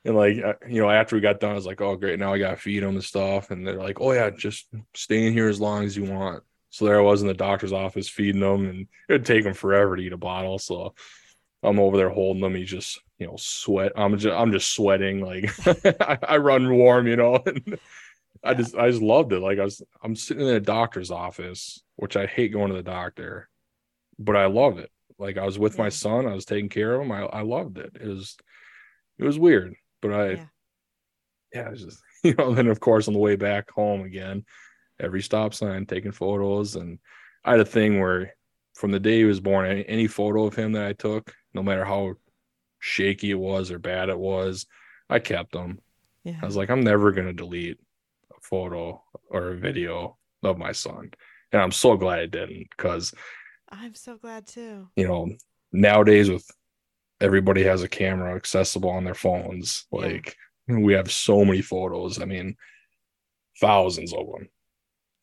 [0.06, 2.20] And like, uh, you know, after we got done, I was like, oh, great.
[2.20, 3.52] Now I got to feed them and stuff.
[3.52, 6.44] And they're like, oh, yeah, just stay in here as long as you want.
[6.70, 9.54] So there I was in the doctor's office feeding them, and it would take him
[9.54, 10.60] forever to eat a bottle.
[10.60, 10.94] So
[11.64, 12.56] I'm over there holding them.
[12.56, 13.94] He's just, you know, sweat.
[13.96, 15.22] I'm just, I'm just sweating.
[15.22, 15.50] Like
[16.02, 17.44] I, I run warm, you know.
[17.46, 17.80] And
[18.44, 19.40] I just, I just loved it.
[19.40, 22.84] Like I was, I'm sitting in a doctor's office, which I hate going to the
[22.84, 23.50] doctor,
[24.20, 24.92] but I love it.
[25.20, 26.28] Like I was with my son.
[26.28, 27.12] I was taking care of him.
[27.12, 27.98] I, I loved it.
[28.00, 28.38] It was,
[29.18, 30.46] it was weird, but I, Yeah.
[31.54, 32.54] yeah, just you know.
[32.54, 34.46] Then of course on the way back home again,
[35.00, 37.00] every stop sign taking photos, and
[37.44, 38.34] I had a thing where
[38.76, 41.64] from the day he was born, any, any photo of him that I took, no
[41.64, 42.14] matter how
[42.80, 44.68] shaky it was or bad it was,
[45.10, 45.80] I kept them.
[46.24, 46.38] Yeah.
[46.42, 47.80] I was like, I'm never gonna delete
[48.32, 49.02] a photo
[49.32, 51.10] or a video of my son,
[51.52, 53.16] and I'm so glad I didn't because
[53.70, 54.88] I'm so glad too.
[54.96, 55.30] you know
[55.72, 56.50] nowadays with
[57.20, 60.00] everybody has a camera accessible on their phones Yeah.
[60.00, 60.36] like
[60.68, 62.56] we have so many photos i mean
[63.60, 64.50] thousands of them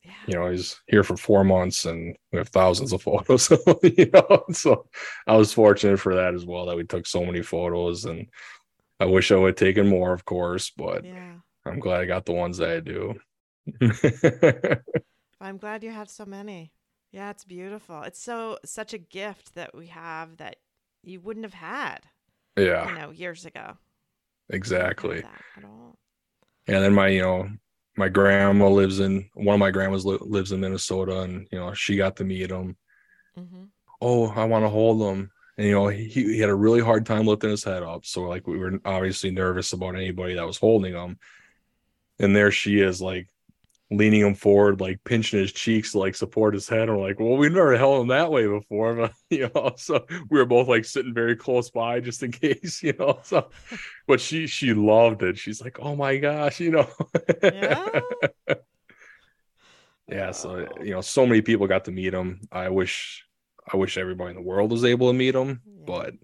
[0.04, 0.12] Yeah.
[0.26, 3.50] you know he's here for four months and we have thousands of photos
[3.82, 4.86] you know so
[5.26, 8.26] i was fortunate for that as well that we took so many photos and
[9.00, 11.34] i wish i would have taken more of course but Yeah.
[11.64, 13.14] i'm glad i got the ones that i do
[15.40, 16.70] I'm glad you have so many.
[17.14, 18.02] Yeah, it's beautiful.
[18.02, 20.56] It's so such a gift that we have that
[21.02, 22.00] you wouldn't have had,
[22.56, 23.78] yeah you know, years ago.
[24.72, 25.24] You wouldn't have exactly
[25.56, 25.98] at all.
[26.66, 27.48] And then my, you know,
[27.96, 31.72] my grandma lives in one of my grandmas li- lives in Minnesota, and you know,
[31.74, 32.76] she got to meet him.
[33.36, 33.64] hmm
[34.00, 35.30] Oh, I want to hold him.
[35.56, 38.04] And you know, he he had a really hard time lifting his head up.
[38.04, 41.18] So like we were obviously nervous about anybody that was holding him.
[42.18, 43.28] And there she is, like
[43.90, 46.88] leaning him forward, like pinching his cheeks to like support his head.
[46.88, 50.04] And we're like, well, we've never held him that way before, but you know, so
[50.30, 53.18] we were both like sitting very close by just in case, you know.
[53.22, 53.50] So
[54.06, 55.38] but she she loved it.
[55.38, 56.88] She's like, oh my gosh, you know.
[57.42, 58.00] Yeah.
[60.08, 63.24] yeah so you know so many people got to meet him i wish
[63.72, 65.84] i wish everybody in the world was able to meet him Yeah.
[65.86, 66.14] but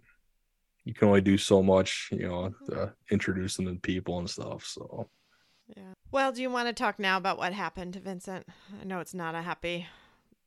[0.84, 2.72] you can only do so much you know mm-hmm.
[2.72, 5.08] uh, to introduce them to people and stuff so
[5.76, 5.92] Yeah.
[6.10, 8.46] Well, do you want to talk now about what happened to Vincent?
[8.80, 9.86] I know it's not a happy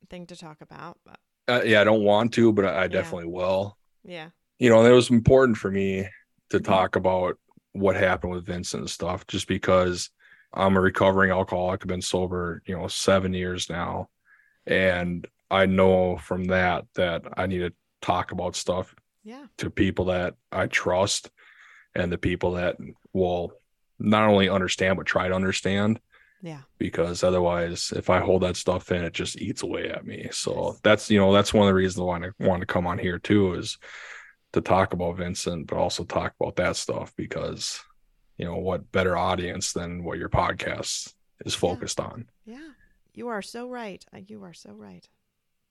[0.10, 0.98] thing to talk about.
[1.06, 3.78] But Uh, yeah, I don't want to, but I, I definitely will.
[4.04, 4.30] yeah.
[4.60, 6.08] You know, it was important for me
[6.50, 6.64] to Mhm.
[6.66, 7.38] talk about
[7.74, 10.10] what happened with Vincent and stuff, just because
[10.54, 11.82] I'm a recovering alcoholic.
[11.82, 14.10] I've been sober, you know, seven years now.
[14.68, 19.48] And I know from that that I need to talk about stuff Yeah.
[19.58, 21.32] to people that I trust
[21.96, 22.78] and the people that
[23.14, 23.52] will
[24.00, 26.00] not only understand but try to understand
[26.42, 26.62] Yeah.
[26.78, 30.30] because otherwise if I hold that stuff in it just eats away at me.
[30.32, 32.98] So that's you know that's one of the reasons why I wanted to come on
[32.98, 33.78] here too is
[34.54, 37.82] to talk about Vincent but also talk about that stuff because
[38.38, 41.14] you know what better audience than what your podcast
[41.46, 42.26] is focused on.
[42.46, 42.70] Yeah.
[43.14, 44.04] You are so right.
[44.14, 45.08] Uh, You are so right.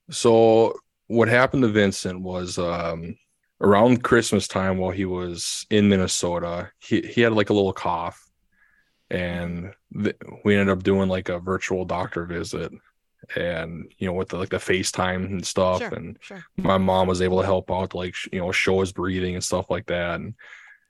[0.09, 0.73] So
[1.07, 3.15] what happened to Vincent was um
[3.63, 8.19] around Christmas time while he was in Minnesota, he he had like a little cough
[9.09, 9.73] and
[10.03, 12.71] th- we ended up doing like a virtual doctor visit
[13.35, 15.93] and you know with the like the FaceTime and stuff Sure.
[15.93, 16.43] and Sure.
[16.57, 19.69] my mom was able to help out like you know show his breathing and stuff
[19.69, 20.33] like that and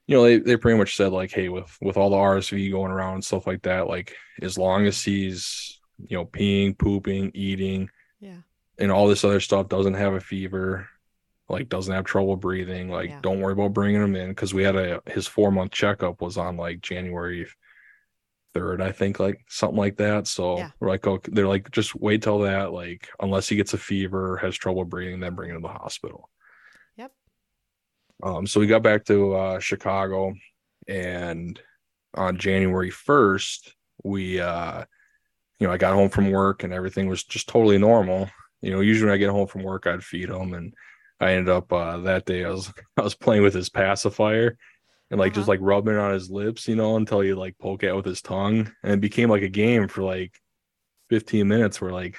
[0.07, 2.91] you know they, they pretty much said like hey with with all the rsv going
[2.91, 7.89] around and stuff like that like as long as he's you know peeing pooping eating
[8.19, 8.37] Yeah.
[8.79, 10.87] and all this other stuff doesn't have a fever
[11.53, 13.19] like doesn't have trouble breathing like Yeah.
[13.21, 16.37] don't worry about bringing him in because we had a his four month checkup was
[16.37, 17.47] on like january
[18.55, 20.71] 3rd i think like something like that so Yeah.
[20.79, 24.37] we're like okay they're like just wait till that like unless he gets a fever
[24.37, 26.29] has trouble breathing then bring him to the hospital
[26.97, 27.11] Yep.
[28.23, 30.33] um so we got back to uh chicago
[30.87, 31.59] and
[32.15, 34.83] on january 1st we uh
[35.59, 38.29] you know i got home from work and everything was just totally normal
[38.61, 40.73] you know usually when i get home from work i'd feed him and
[41.23, 44.57] i ended up uh that day i was i was playing with his pacifier
[45.11, 45.53] and like just Uh-huh.
[45.53, 48.21] like rubbing it on his lips you know until he like poke it with his
[48.21, 50.33] tongue and it became like a game for like
[51.09, 52.15] 15 minutes where like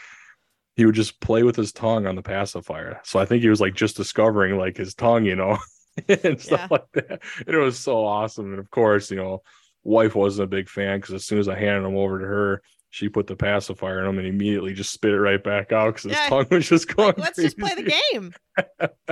[0.77, 3.61] he would just play with his tongue on the pacifier so i think he was
[3.61, 5.59] like just discovering like his tongue you know
[6.09, 6.67] and stuff Yeah.
[6.71, 9.43] like that and it was so awesome and of course you know
[9.85, 12.63] wife wasn't a big fan because as soon as i handed him over to her
[12.95, 16.05] she put the pacifier in him and immediately just spit it right back out because
[16.05, 16.29] his Yeah.
[16.29, 18.33] tongue was just going Like, let's just play the game.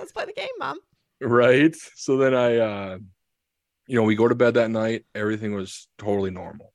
[0.00, 0.78] let's play the game, mom.
[1.20, 2.98] right so then i uh
[3.86, 6.72] you know we go to bed that night everything was totally normal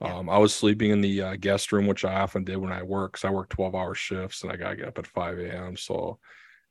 [0.00, 0.18] Yeah.
[0.18, 2.82] um i was sleeping in the uh, guest room which i often did when i
[2.84, 5.76] work because i work 12 hour shifts and i gotta get up at 5 a.m
[5.76, 6.20] so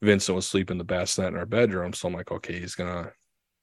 [0.01, 3.11] vincent was sleeping the bassinet in our bedroom so i'm like okay he's gonna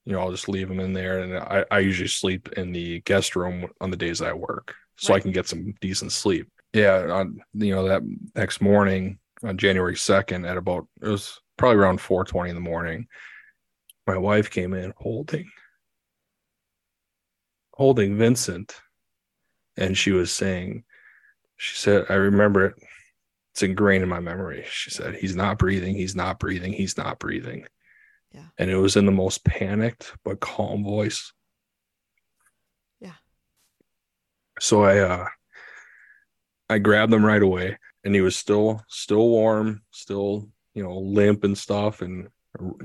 [0.05, 3.01] you know i'll just leave him in there and i, I usually sleep in the
[3.01, 6.49] guest room on the days i work so i can get some decent sleep.
[6.73, 8.03] Yeah on you know that
[8.35, 13.07] next morning on january 2nd at about it was probably around 4:20 in the morning
[14.07, 15.51] my wife came in holding
[17.73, 18.75] holding Vincent
[19.77, 20.85] and she was saying
[21.57, 22.75] she said I remember it.
[23.53, 24.65] It's ingrained in my memory.
[24.69, 27.67] She said he's not breathing he's not breathing he's not breathing.
[28.33, 28.47] Yeah.
[28.59, 31.33] and it was in the most panicked but calm voice
[33.01, 33.13] Yeah.
[34.61, 35.27] So I uh
[36.69, 41.45] I grabbed him right away and he was still still warm still you know limp
[41.45, 42.29] and stuff and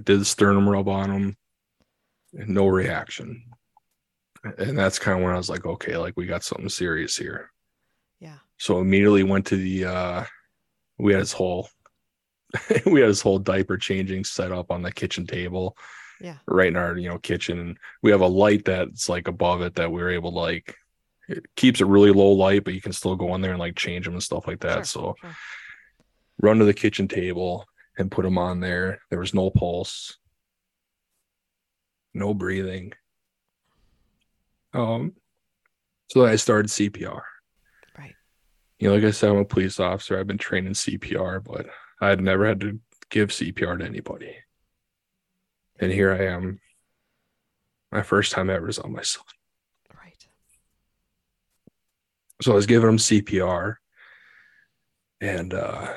[0.03, 1.37] did the sternum rub on him
[2.33, 3.43] and no reaction
[4.57, 7.51] and that's kind of when i was like okay like we got something serious here
[8.19, 8.37] Yeah.
[8.57, 10.25] so immediately went to the uh
[10.97, 11.69] we had his whole
[12.85, 15.75] we had his whole diaper changing set up on the kitchen table
[16.21, 16.37] Yeah.
[16.47, 19.75] right in our you know kitchen and we have a light that's like above it
[19.75, 20.75] that we are able to like
[21.29, 23.75] it keeps it really low light but you can still go in there and like
[23.75, 25.35] change them and stuff like that Sure, so sure.
[26.41, 27.65] run to the kitchen table
[27.97, 29.01] and put them on there.
[29.09, 30.17] There was no pulse,
[32.13, 32.93] no breathing.
[34.73, 35.13] Um,
[36.09, 37.21] so I started CPR.
[37.97, 38.15] Right.
[38.79, 40.17] You know, like I said, I'm a police officer.
[40.17, 41.65] I've been trained in CPR, but
[42.01, 44.35] I had never had to give CPR to anybody.
[45.79, 46.59] And here I am.
[47.91, 49.23] My first time ever is on my son.
[49.97, 50.27] Right.
[52.41, 53.75] So I was giving him CPR,
[55.21, 55.93] and uh,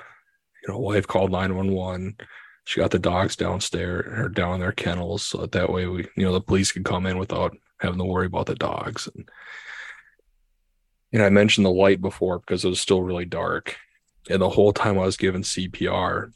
[0.63, 2.17] you know, wife called nine one one.
[2.65, 6.07] She got the dogs downstairs or down in their kennels, so that, that way we,
[6.17, 9.09] you know, the police could come in without having to worry about the dogs.
[9.13, 9.29] And
[11.11, 13.77] you know, I mentioned the light before because it was still really dark,
[14.29, 16.33] and the whole time I was giving CPR,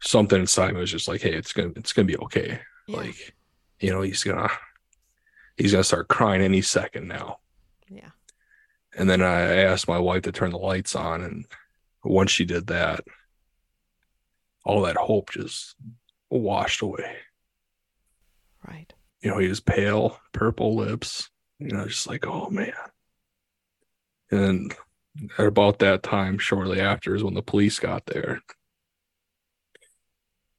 [0.00, 2.96] something inside me was just like, "Hey, it's gonna, it's gonna be okay." Yeah.
[2.96, 3.34] Like,
[3.80, 4.50] you know, he's gonna,
[5.56, 7.38] he's gonna start crying any second now.
[8.96, 11.22] And then I asked my wife to turn the lights on.
[11.22, 11.46] And
[12.04, 13.04] once she did that,
[14.64, 15.74] all that hope just
[16.30, 17.16] washed away.
[18.66, 18.92] Right.
[19.20, 22.72] You know, he was pale, purple lips, you know, just like, oh man.
[24.30, 24.74] And
[25.38, 28.40] at about that time, shortly after, is when the police got there.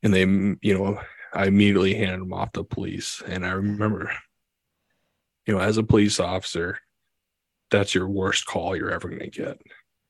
[0.04, 1.00] And they, you know,
[1.34, 3.21] I immediately handed him off to police.
[3.26, 4.12] And I remember,
[5.45, 6.80] you know, as a police officer,
[7.76, 9.62] that's your worst call you're ever going to get.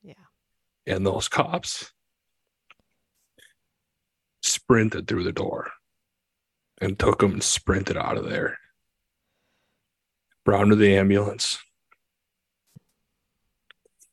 [0.02, 0.14] Yeah.
[0.86, 1.92] And those cops
[4.42, 5.70] sprinted through the door
[6.80, 8.58] and took him and sprinted out of there.
[10.44, 11.58] Brought him to the ambulance.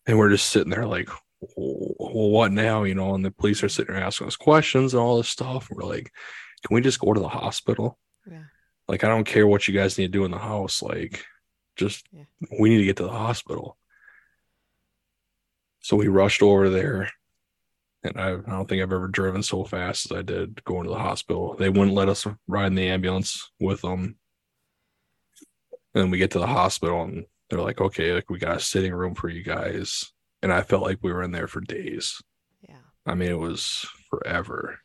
[0.08, 1.10] And we're just sitting there like,
[1.56, 2.84] well, what now?
[2.84, 5.70] You know, and the police are sitting there asking us questions and all this stuff.
[5.70, 6.12] We're like,
[6.66, 8.00] can we just go to the hospital?
[8.30, 8.44] Yeah.
[8.88, 10.82] Like, I don't care what you guys need to do in the house.
[10.82, 11.24] Like,
[11.76, 12.24] just Yeah.
[12.60, 13.78] we need to get to the hospital.
[15.80, 17.10] So we rushed over there.
[18.06, 20.90] And I, I don't think I've ever driven so fast as I did going to
[20.90, 21.56] the hospital.
[21.58, 24.18] They wouldn't let us ride in the ambulance with them.
[25.96, 28.94] And we get to the hospital and they're like, okay, like we got a sitting
[28.94, 30.12] room for you guys.
[30.42, 32.22] And I felt like we were in there for days.
[32.68, 32.76] Yeah.
[33.06, 34.80] I mean, it was forever.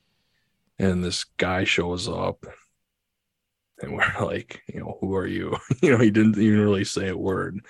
[0.78, 2.44] And this guy shows up,
[3.82, 5.56] and we're like, you know, who are you?
[5.82, 7.60] you know, he didn't even really say a word.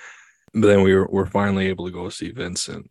[0.54, 2.90] But then we were, we're finally able to go see Vincent.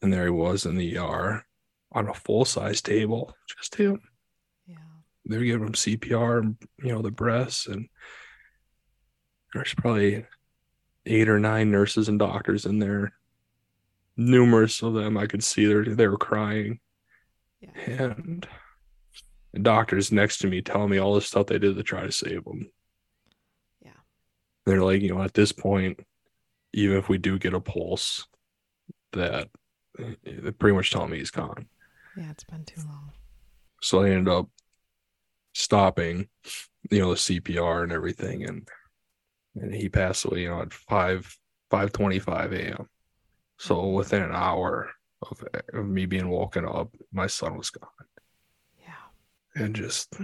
[0.00, 1.44] And there he was in the ER
[1.92, 4.00] on a full size table, just him.
[4.66, 4.76] Yeah.
[5.26, 7.66] They're giving him CPR, and, you know, the breaths.
[7.66, 7.88] And
[9.52, 10.24] there's probably
[11.06, 13.12] eight or nine nurses and doctors in there.
[14.16, 16.80] Numerous of them, I could see they they were crying
[17.60, 17.70] Yeah.
[17.86, 18.46] and
[19.54, 22.44] doctors next to me telling me all the stuff they did to try to save
[22.46, 22.70] him.
[23.82, 23.90] Yeah.
[24.66, 26.00] They're like, you know, at this point,
[26.72, 28.26] even if we do get a pulse,
[29.12, 29.48] that
[30.24, 31.66] they're pretty much telling me he's gone.
[32.16, 32.30] Yeah.
[32.30, 33.12] It's been too long.
[33.80, 34.48] So I ended up
[35.54, 36.28] stopping,
[36.90, 38.68] you know, the CPR and everything, and
[39.54, 41.36] and he passed away, you know, at five
[41.70, 42.88] five twenty five a.m.
[43.58, 43.94] So mm-hmm.
[43.94, 44.90] within an hour
[45.22, 47.88] of, of me being woken up, my son was gone.
[49.58, 50.14] And just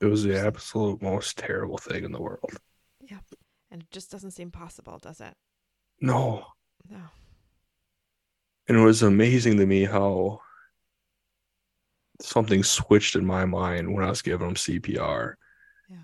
[0.00, 2.56] it was the absolute most terrible thing in the world.
[3.00, 3.18] Yeah.
[3.70, 5.34] And it just doesn't seem possible, does it?
[6.00, 6.44] No.
[6.88, 7.00] No.
[8.68, 10.40] And it was amazing to me how
[12.20, 15.34] something switched in my mind when I was giving him CPR.
[15.88, 15.96] Yeah.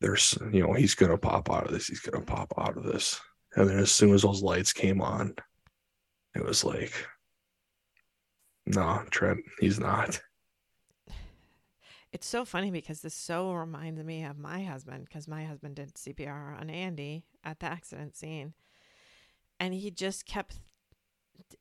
[0.00, 1.86] There's, you know, he's going to pop out of this.
[1.86, 3.20] He's going to pop out of this.
[3.56, 5.34] And then as soon as those lights came on,
[6.34, 6.92] it was like,
[8.66, 10.20] no, Trent, he's not.
[12.14, 15.94] It's so funny because this so reminds me of my husband because my husband did
[15.94, 18.54] CPR on Andy at the accident scene.
[19.58, 20.60] And he just kept,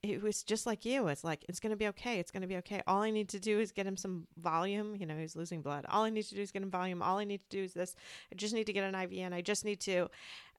[0.03, 1.07] it was just like you.
[1.07, 2.19] It's like, it's going to be okay.
[2.19, 2.83] It's going to be okay.
[2.85, 4.95] All I need to do is get him some volume.
[4.95, 5.87] You know, he's losing blood.
[5.89, 7.01] All I need to do is get him volume.
[7.01, 7.95] All I need to do is this.
[8.31, 9.33] I just need to get an IV in.
[9.33, 10.07] I just need to.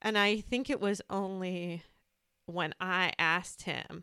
[0.02, 1.84] And I think it was only
[2.46, 4.02] when I asked him,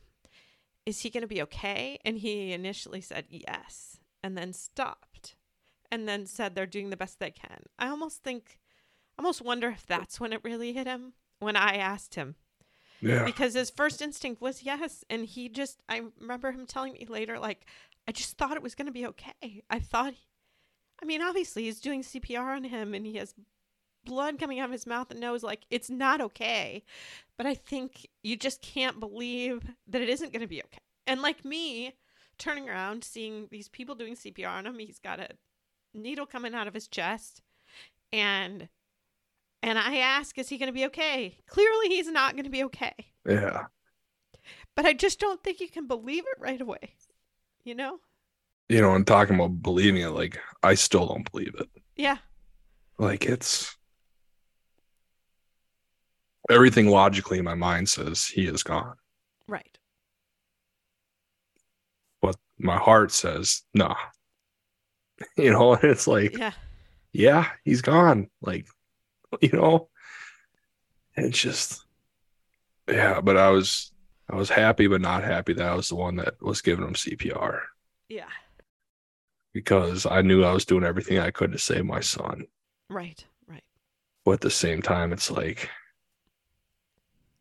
[0.86, 2.00] is he going to be okay?
[2.06, 5.36] And he initially said yes and then stopped
[5.92, 7.64] and then said they're doing the best they can.
[7.78, 8.58] I almost think,
[9.18, 12.36] I almost wonder if that's when it really hit him when I asked him
[13.02, 13.26] Yeah.
[13.26, 15.04] because his first instinct was yes.
[15.10, 17.66] And he just, I remember him telling me later, like,
[18.08, 19.64] I just thought it was going to be okay.
[19.70, 20.14] I thought,
[21.02, 23.34] I mean, obviously he's doing CPR on him and he has
[24.06, 25.44] blood coming out of his mouth and nose.
[25.44, 26.84] Like, it's not okay.
[27.38, 30.80] But I think you just can't believe that it isn't going to be okay.
[31.08, 31.94] And like me,
[32.38, 35.30] turning around, seeing these people doing CPR on him, he's got a
[35.94, 37.42] needle coming out of his chest
[38.14, 38.68] and
[39.64, 41.38] and I ask is he going to be okay?
[41.48, 42.94] Clearly he's not going to be okay.
[43.28, 43.66] Yeah.
[44.76, 46.96] But I just don't think you can believe it right away.
[47.64, 48.00] You know?
[48.70, 51.68] You know, and talking about believing it, like, I still don't believe it.
[51.96, 52.18] Yeah.
[52.98, 53.76] Like it's
[56.50, 58.96] everything logically in my mind says he is gone,
[59.48, 59.78] Right.
[62.22, 63.94] but my heart says no.
[65.38, 66.54] You know, and it's like, Yeah.
[67.14, 68.30] yeah, he's gone.
[68.42, 68.68] Like,
[69.42, 69.90] you know,
[71.16, 71.86] and it's just,
[72.88, 73.22] yeah.
[73.22, 73.92] But I was,
[74.30, 76.94] I was happy, but not happy that I was the one that was giving him
[76.94, 77.62] CPR
[78.10, 78.26] Yeah.
[79.54, 82.46] because I knew I was doing everything I could to save my son.
[82.90, 83.24] Right.
[83.48, 83.64] Right.
[84.26, 85.70] But at the same time, it's like,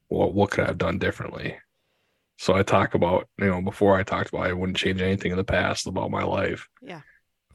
[0.09, 1.57] well, what could I have done differently?
[2.39, 5.37] So I talk about, you know, before I talked about I wouldn't change anything in
[5.37, 6.68] the past about my life.
[6.81, 7.03] Yeah.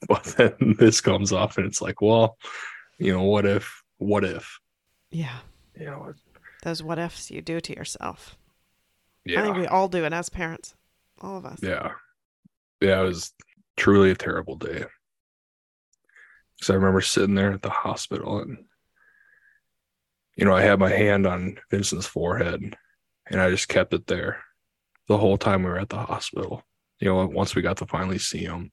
[0.10, 2.38] But then this comes up and it's like, well,
[3.00, 4.60] you know, what if, what if,
[5.12, 5.40] Yeah.
[5.80, 6.14] you know,
[6.64, 8.38] Those what ifs you do to yourself.
[9.26, 9.40] Yeah.
[9.40, 10.76] I yeah, think we all do it as parents.
[11.22, 11.60] All of us.
[11.64, 11.92] yeah,
[12.82, 13.34] yeah, it was
[13.78, 14.86] truly a terrible day.
[16.56, 18.66] Because I remember sitting there at the hospital and,
[20.36, 22.76] you know, I had my hand on Vincent's forehead
[23.30, 24.44] and I just kept it there.
[25.08, 26.64] the whole time we were at the hospital.
[27.00, 28.72] You know, once we got to finally see him.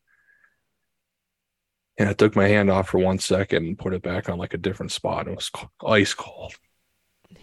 [1.99, 4.55] And I took my hand off for one second and put it back on like
[4.55, 5.28] a different spot.
[5.28, 5.51] It was
[5.86, 6.55] ice cold.
[7.30, 7.38] Yeah.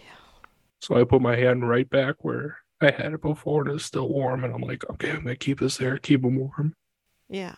[0.80, 4.08] So I put my hand right back where I had it before and it's still
[4.08, 4.42] warm.
[4.44, 6.74] And I'm like, okay, I'm gonna keep this there, keep them warm.
[7.28, 7.54] Yeah.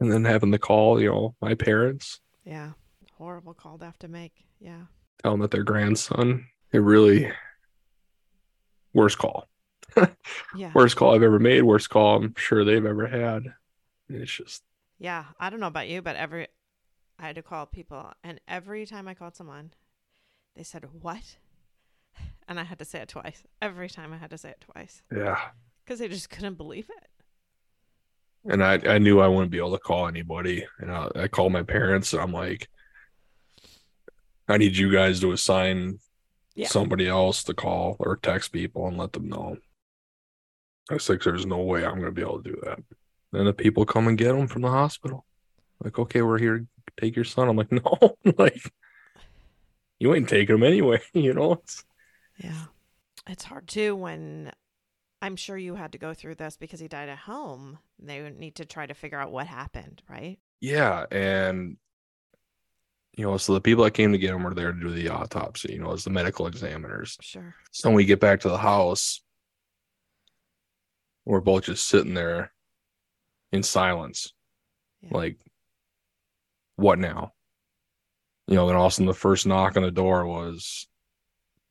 [0.00, 2.72] And then having the call, you know, my parents Yeah.
[3.16, 4.32] Horrible call to have to make.
[4.60, 4.82] Yeah.
[5.22, 7.30] tell them that their grandson, it really
[8.92, 9.48] worst call.
[10.56, 10.72] Yeah.
[10.74, 13.54] Worst call I've ever made, worst call I'm sure they've ever had.
[14.08, 14.62] It's just
[14.98, 16.48] Yeah, I don't know about you, but every
[17.18, 19.72] I had to call people, and every time I called someone,
[20.56, 21.36] they said what,
[22.48, 23.42] and I had to say it twice.
[23.62, 25.38] Every time I had to say it twice yeah.
[25.84, 27.08] because they just couldn't believe it.
[28.50, 30.66] And I, I knew I wouldn't be able to call anybody.
[30.78, 32.68] And I, I called my parents and I'm like,
[34.48, 35.98] I need you guys to assign
[36.54, 36.68] Yeah.
[36.68, 39.56] somebody else to call or text people and let them know.
[40.90, 42.80] I was like, there's no way I'm going to be able to do that.
[43.34, 45.24] Then the people come and get him from the hospital.
[45.82, 46.66] Like, okay, we're here to
[46.96, 47.48] take your son.
[47.48, 48.70] I'm like, no, like,
[49.98, 51.00] you ain't taking him anyway.
[51.14, 51.84] You know, it's,
[52.36, 52.66] Yeah,
[53.26, 54.52] it's hard too when
[55.20, 57.78] I'm sure you had to go through this because he died at home.
[57.98, 60.38] They need to try to figure out what happened, right?
[60.60, 61.04] yeah.
[61.10, 61.76] And,
[63.16, 65.08] you know, so the people that came to get him were there to do the
[65.08, 67.16] autopsy, you know, as the medical examiners.
[67.20, 67.54] Sure.
[67.72, 69.22] So when we get back to the house,
[71.24, 72.52] we're both just sitting there
[73.54, 74.32] in silence.
[75.00, 75.10] Yeah.
[75.12, 75.38] Like,
[76.74, 77.32] what now?
[78.48, 80.88] You know, then all of a sudden the first knock on the door was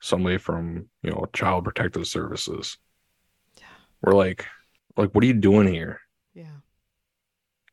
[0.02, 2.78] somebody from, you know, Child Protective Services.
[3.60, 3.66] Yeah.
[4.02, 4.46] We're like,
[4.96, 6.00] like, what are you doing here?
[6.34, 6.58] Yeah.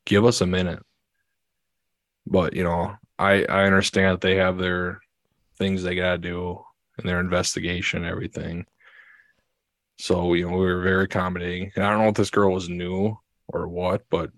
[0.05, 0.83] Give us a minute.
[2.27, 5.01] But, you know, I I understand that they have their
[5.57, 6.63] things they gotta do
[6.99, 8.67] and their investigation and everything.
[9.99, 11.71] So, you know, we were very accommodating.
[11.77, 13.17] And I don't know if this girl was new
[13.53, 14.31] or what, but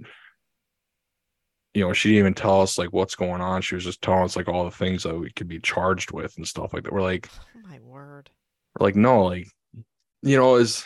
[1.74, 3.62] you know, she didn't even tell us like what's going on.
[3.62, 6.36] She was just telling us like all the things that we could be charged with
[6.36, 6.92] and stuff like that.
[6.92, 8.30] We're like, Oh my word.
[8.78, 9.48] we're like, no, like,
[10.22, 10.84] you know, is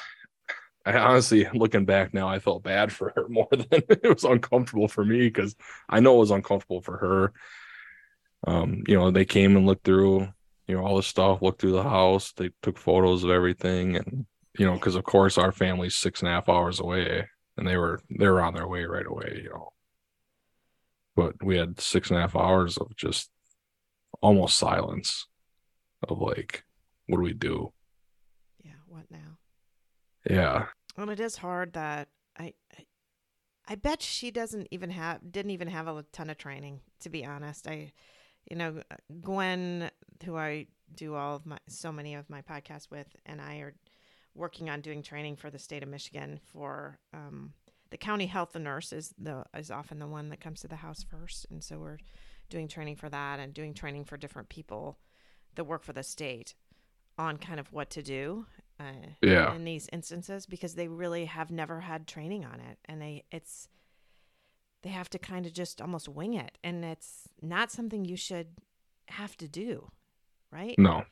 [0.84, 4.86] I honestly looking back now, I felt bad for her more than it was uncomfortable
[4.86, 5.56] for me because
[5.88, 7.32] I know it was uncomfortable for her.
[8.46, 10.28] Um, you know, they came and looked through,
[10.68, 14.26] you know, all the stuff, looked through the house, they took photos of everything, and
[14.56, 17.76] you know, because of course our family's six and a half hours away, and they
[17.76, 19.72] were they were on their way right away, you know.
[21.14, 23.30] But we had six and a half hours of just
[24.20, 25.26] almost silence
[26.06, 26.64] of like,
[27.06, 27.72] what do we do?
[28.62, 28.72] Yeah.
[28.86, 29.38] What now?
[30.28, 30.66] Yeah.
[30.96, 32.84] And it is hard that I, I,
[33.68, 36.80] I bet she doesn't even have, didn't even have a ton of training.
[37.00, 37.92] To be honest, I,
[38.50, 38.82] you know,
[39.22, 39.90] Gwen,
[40.24, 43.74] who I do all of my, so many of my podcasts with, and I are
[44.36, 47.52] working on doing training for the state of Michigan for um,
[47.90, 51.02] the county health nurse is the is often the one that comes to the house
[51.02, 51.98] first, and so we're
[52.48, 54.98] doing training for that and doing training for different people
[55.54, 56.54] that work for the state
[57.18, 58.46] on kind of what to do
[58.78, 59.54] uh, Yeah.
[59.54, 63.68] in these instances because they really have never had training on it and they it's
[64.82, 68.48] they have to kind of just almost wing it and it's not something you should
[69.08, 69.88] have to do
[70.52, 71.04] right No.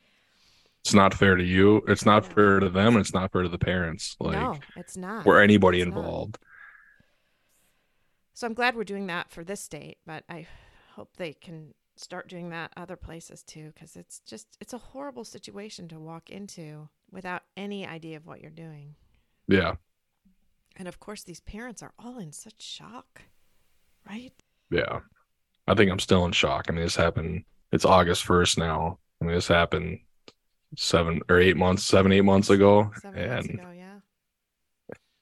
[0.85, 1.81] It's not fair to you.
[1.87, 2.89] It's not fair to them.
[2.95, 4.15] And it's not fair to the parents.
[4.19, 5.97] Like no it's not or anybody It's not.
[5.97, 6.37] involved.
[8.35, 10.45] so i'm glad we're doing that for this state but i
[10.95, 15.23] hope they can start doing that other places too because it's just it's a horrible
[15.23, 18.95] situation to walk into without any idea of what you're doing
[19.47, 19.75] Yeah.
[20.75, 23.23] and of course these parents are all in such shock
[24.07, 24.33] right
[24.69, 24.99] Yeah.
[25.67, 26.65] I think I'm still in shock.
[26.69, 27.43] I mean, this happened.
[27.71, 28.99] It's August 1st now.
[29.19, 29.97] I mean, this happened
[30.77, 32.91] seven or eight months, seven, eight months ago.
[33.01, 33.99] seven months and, ago yeah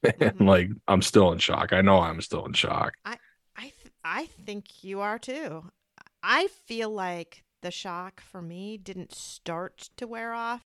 [0.19, 0.47] and Mhm.
[0.47, 1.71] like, I'm still in shock.
[1.73, 2.93] I know I'm still in shock.
[3.05, 3.17] I
[3.57, 3.73] th-
[4.03, 5.69] I think you are too.
[6.21, 10.63] I feel like the shock for me didn't start to wear off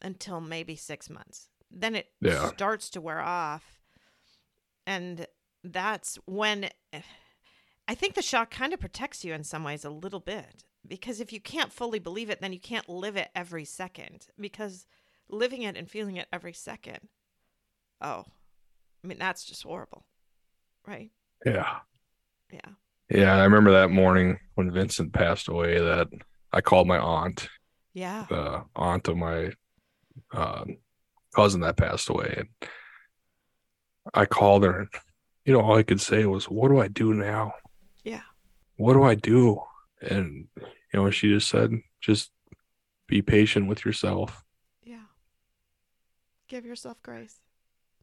[0.00, 1.48] until maybe 6 months.
[1.70, 2.48] Then it Yeah.
[2.50, 3.80] starts to wear off.
[4.86, 5.26] And
[5.64, 6.68] that's when
[7.88, 11.20] I think the shock kind of protects you in some ways a little bit because
[11.20, 14.86] if you can't fully believe it then you can't live it every second because
[15.28, 16.98] living it and feeling it every second.
[18.00, 18.24] Oh.
[19.04, 20.04] I mean that's just horrible.
[20.86, 21.10] Right?
[21.46, 21.78] Yeah.
[22.52, 22.70] Yeah.
[23.10, 23.36] Yeah.
[23.36, 26.08] I remember that morning when Vincent passed away that
[26.52, 27.48] I called my aunt,
[27.94, 28.26] Yeah.
[28.28, 29.52] the aunt of my
[30.32, 30.64] uh,
[31.34, 32.34] cousin that passed away.
[32.36, 32.68] And
[34.14, 34.80] I called her.
[34.80, 34.88] And,
[35.44, 37.54] you know, all I could say was, What do I do now?
[38.04, 38.22] Yeah.
[38.76, 39.60] what do I do?
[40.02, 40.62] And you
[40.94, 42.30] know, she just said, just
[43.06, 44.44] be patient with yourself.
[44.84, 45.06] Yeah.
[46.48, 47.40] Give yourself grace.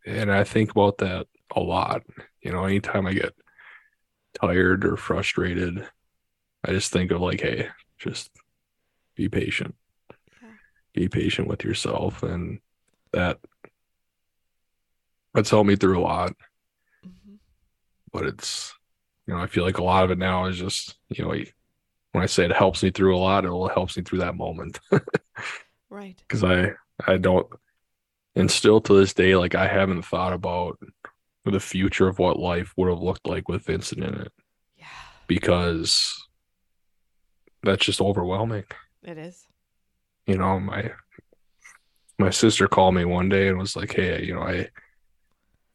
[0.06, 2.04] and I think about that a lot.
[2.42, 3.34] You know, anytime I get
[4.40, 5.88] tired or frustrated,
[6.66, 8.32] I just think of like, hey, just
[9.16, 9.76] be patient.
[10.42, 10.50] Yeah.
[10.94, 12.24] Be patient with yourself.
[12.24, 12.60] And
[13.12, 13.40] that
[15.34, 16.34] that's helped me through a lot.
[17.04, 17.36] hmm
[18.12, 18.74] But it's
[19.28, 21.36] you know, I feel like a lot of it now is just, you know,
[22.12, 24.36] when I say it helps me through a lot, it will helps me through that
[24.36, 24.80] moment.
[25.90, 26.22] Right.
[26.28, 26.74] Because I
[27.06, 27.48] I don't
[28.36, 30.80] and still to this day, like I haven't thought about
[31.46, 34.32] the future of what life would have looked like with Vincent in it.
[34.78, 34.86] Yeah.
[35.28, 36.16] because
[37.64, 38.66] that's just overwhelming.
[39.04, 39.46] It is.
[40.28, 40.92] You know, my
[42.20, 44.70] my sister called me one day and was like, "Hey, you know, I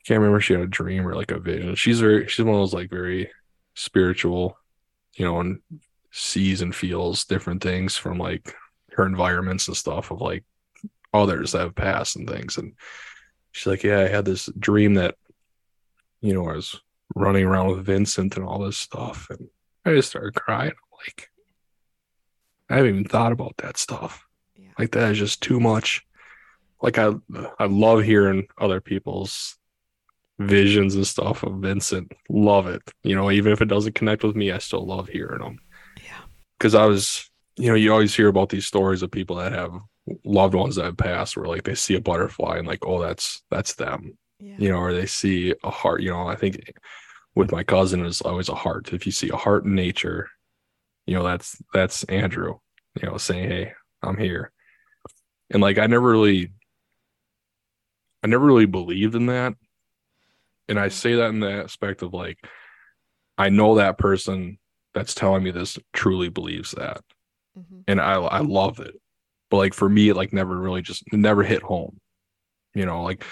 [0.06, 1.74] can't remember she had a dream or like a vision.
[1.74, 3.30] She's very she's one of those like very
[3.74, 4.56] spiritual,
[5.16, 5.60] you know, and
[6.16, 8.54] sees and feels different things from like
[8.92, 10.44] her environments and stuff of like
[11.12, 12.56] others that have passed and things.
[12.56, 12.74] And
[13.50, 15.16] she's like, Yeah, I had this dream that,
[16.20, 16.80] you know, I was
[17.16, 19.26] running around with Vincent and all this stuff.
[19.28, 19.48] And
[19.84, 20.70] I just started crying.
[20.70, 21.30] I'm like,
[22.70, 24.24] I haven't even thought about that stuff.
[24.54, 24.70] Yeah.
[24.78, 26.06] Like that is just too much.
[26.80, 27.12] Like I
[27.58, 29.58] I love hearing other people's
[30.38, 32.12] visions and stuff of Vincent.
[32.28, 32.82] Love it.
[33.02, 35.58] You know, even if it doesn't connect with me, I still love hearing them.
[36.58, 39.72] Because I was, you know, you always hear about these stories of people that have
[40.24, 43.42] loved ones that have passed where like they see a butterfly and like, oh, that's
[43.50, 44.16] that's them.
[44.38, 44.56] Yeah.
[44.58, 46.72] You know, or they see a heart, you know, I think
[47.34, 48.92] with my cousin is always a heart.
[48.92, 50.28] If you see a heart in nature,
[51.06, 52.58] you know, that's that's Andrew,
[53.00, 54.52] you know, saying, Hey, I'm here.
[55.50, 56.52] And like I never really
[58.22, 59.54] I never really believed in that.
[60.68, 60.92] And I Mhm.
[60.92, 62.38] say that in the aspect of like
[63.36, 64.58] I know that person
[64.94, 67.00] that's telling me this truly believes that.
[67.58, 67.80] Mm-hmm.
[67.88, 68.94] And I I love it.
[69.50, 71.98] But like for me, it like never really just never hit home.
[72.74, 73.24] You know, like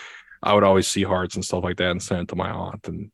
[0.42, 2.86] I would always see hearts and stuff like that and send it to my aunt
[2.88, 3.10] and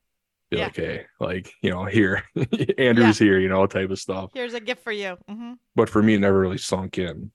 [0.50, 0.64] be Yeah.
[0.64, 2.24] like, hey, like, you know, here,
[2.78, 4.30] Andrew's here, you know, type of stuff.
[4.34, 5.16] Here's a gift for you.
[5.28, 7.30] hmm But for me, it never really sunk in.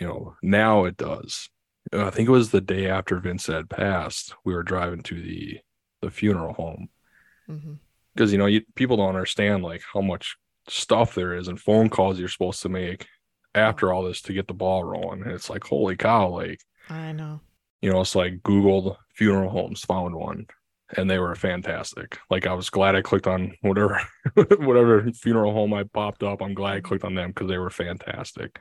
[0.00, 1.48] You know, now it does.
[1.92, 5.20] Uh, I think it was the day after Vince had passed, we were driving to
[5.22, 5.58] the
[6.02, 6.88] the funeral home
[8.14, 10.36] because you know you, people don't understand like how much
[10.68, 13.06] stuff there is and phone calls you're supposed to make
[13.54, 15.22] after all this to get the ball rolling.
[15.22, 17.40] And it's like, holy cow, like I know.
[17.80, 20.46] you know, it's like Googled funeral homes, found one,
[20.96, 22.18] and they were fantastic.
[22.30, 24.00] Like I was glad I clicked on whatever
[24.34, 26.42] whatever funeral home I popped up.
[26.42, 26.86] I'm glad I mm-hmm.
[26.86, 28.58] clicked on them because they were fantastic.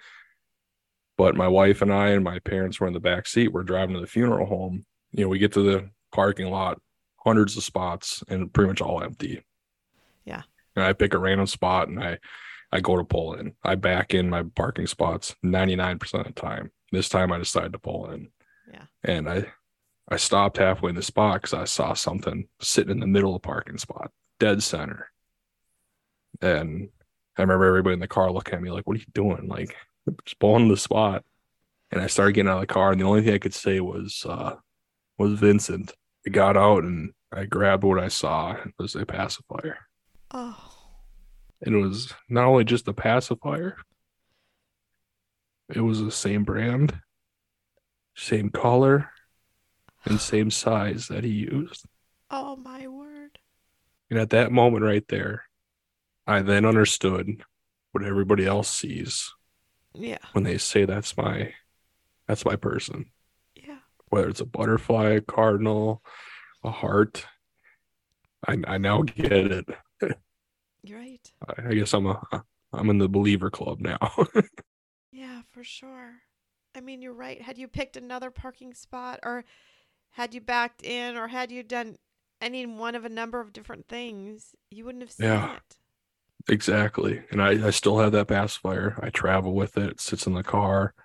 [1.17, 3.49] But my wife and I and my parents were in the back seat.
[3.53, 4.83] We're driving to the funeral home.
[5.11, 6.81] You know, we get to the parking lot,
[7.23, 9.43] hundreds of spots, and pretty much all empty.
[10.75, 12.19] And I pick a random spot and I
[12.71, 13.53] I go to pull in.
[13.63, 16.71] I back in my parking spots 99% of the time.
[16.91, 18.29] This time I decided to pull in.
[18.71, 18.85] Yeah.
[19.03, 19.45] And I
[20.09, 23.41] I stopped halfway in the spot because I saw something sitting in the middle of
[23.41, 25.11] the parking spot, dead center.
[26.41, 26.89] And
[27.37, 29.75] I remember everybody in the car looking at me like, "What are you doing?" Like,
[30.25, 31.23] just pulling the spot.
[31.91, 33.79] And I started getting out of the car, and the only thing I could say
[33.79, 34.57] was, uh,
[35.17, 35.93] "Was Vincent?"
[36.27, 38.53] I got out and I grabbed what I saw.
[38.53, 39.77] It was a pacifier,
[40.33, 40.57] Oh.
[41.61, 43.77] and it was not only just a pacifier.
[45.73, 46.99] It was the same brand,
[48.15, 49.09] same color,
[50.05, 51.85] and same size that he used.
[52.29, 53.39] Oh my word.
[54.09, 55.43] And at that moment right there,
[56.27, 57.43] I then understood
[57.91, 59.31] what everybody else sees
[59.93, 60.17] Yeah.
[60.33, 61.53] when they say that's my
[62.27, 63.05] that's my person.
[63.55, 63.79] Yeah.
[64.07, 66.01] Whether it's a butterfly, a cardinal,
[66.63, 67.25] a heart.
[68.47, 69.65] I I now get it.
[70.83, 71.31] You're right.
[71.57, 72.21] I, guess I'm a
[72.73, 73.97] I'm in the believer club now.
[75.15, 76.11] Yeah, for sure.
[76.75, 77.39] I mean, you're right.
[77.39, 79.45] Had you picked another parking spot or
[80.09, 81.97] had you backed in or had you done
[82.41, 85.55] any one of a number of different things, you wouldn't have seen Yeah.
[85.57, 85.77] it.
[86.49, 87.21] exactly.
[87.29, 88.99] And I, I still have that pacifier.
[89.03, 89.91] I travel with it.
[89.91, 90.95] It sits in the car.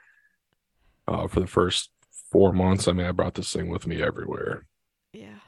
[1.06, 1.90] Uh, for the first
[2.32, 4.64] four months, I mean, I brought this thing with me everywhere.
[5.12, 5.40] Yeah.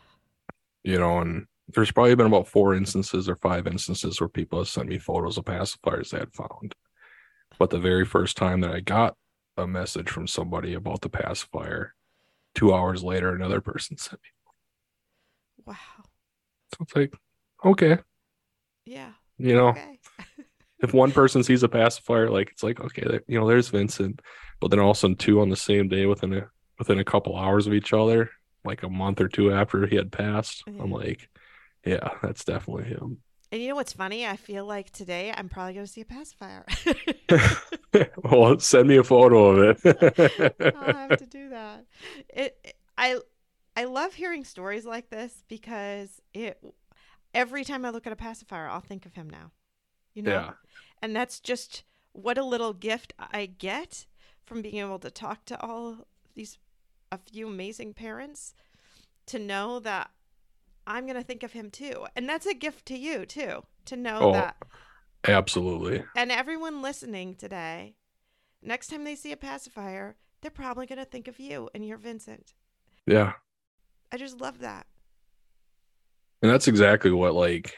[0.85, 4.68] you know, and there's probably been about four instances or five instances where people have
[4.68, 6.75] sent me photos of pacifiers they had found.
[7.59, 9.16] But the very first time that I got
[9.57, 11.95] a message from somebody about the pacifier,
[12.55, 14.29] two hours later, another person sent me.
[15.66, 15.77] Wow.
[16.75, 17.14] So it's like,
[17.64, 17.99] okay,
[18.85, 19.12] Yeah.
[19.39, 19.99] you know, Okay.
[20.83, 24.21] if one person sees a pacifier, like it's like, okay, you know, there's Vincent,
[24.61, 26.47] but then all of a sudden two on the same day within a
[26.79, 28.31] within a couple hours of each other,
[28.64, 31.29] like a month or two after he had passed, I'm like,
[31.85, 33.18] yeah, that's definitely him.
[33.53, 34.26] And you know what's funny?
[34.26, 36.64] I feel like today I'm probably going to see a pacifier.
[38.22, 40.57] well, send me a photo of it.
[40.74, 40.97] I'll it.
[40.97, 41.85] have to do that.
[42.28, 43.18] It, it- I
[43.76, 46.62] I love hearing stories like this because it
[47.33, 49.53] every time I look at a pacifier, I'll think of him now.
[50.14, 50.31] You know?
[50.33, 50.51] Yeah.
[51.01, 54.07] And that's just what a little gift I get
[54.45, 56.59] from being able to talk to all these
[57.11, 58.55] a few amazing parents
[59.26, 60.11] to know that
[60.91, 62.07] I'm going to think of him too.
[62.16, 64.32] And that's a gift to you too, to know Oh.
[64.32, 64.57] that
[65.26, 66.05] Absolutely.
[66.16, 67.97] and everyone listening today,
[68.62, 71.99] next time they see a pacifier, they're probably going to think of you and you're
[71.99, 72.55] Vincent.
[73.07, 73.34] Yeah.
[74.12, 74.86] I just love that.
[76.43, 77.74] And that's exactly what like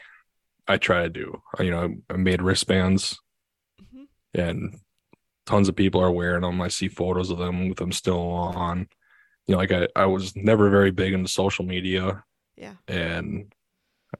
[0.67, 1.41] I try to do.
[1.59, 3.19] You know, I made wristbands
[3.81, 4.07] Mhm.
[4.33, 4.79] and
[5.45, 6.61] tons of people are wearing them.
[6.61, 8.87] I see photos of them with them still on.
[9.47, 12.23] You know, like I, I was never very big into social media
[12.55, 12.73] Yeah.
[12.87, 13.51] and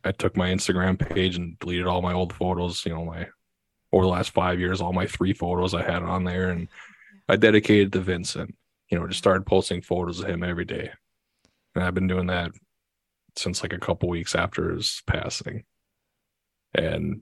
[0.03, 3.27] I took my Instagram page and deleted all my old photos, you know, my
[3.91, 6.67] over the last five years, all my three photos I had on there and
[7.29, 8.55] I dedicated to Vincent,
[8.89, 10.91] you know, just started posting photos of him every day.
[11.75, 12.51] And I've been doing that
[13.35, 15.63] since like a couple weeks after his passing.
[16.73, 17.21] And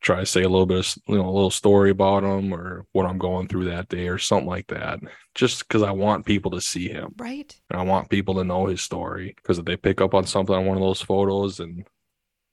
[0.00, 2.86] try to say a little bit of, you know, a little story about him or
[2.92, 5.00] what I'm going through that day or something like that.
[5.34, 7.14] Just because I want people to see him.
[7.18, 7.54] Right?
[7.70, 10.54] And I want people to know his story because if they pick up on something
[10.54, 11.86] on one of those photos and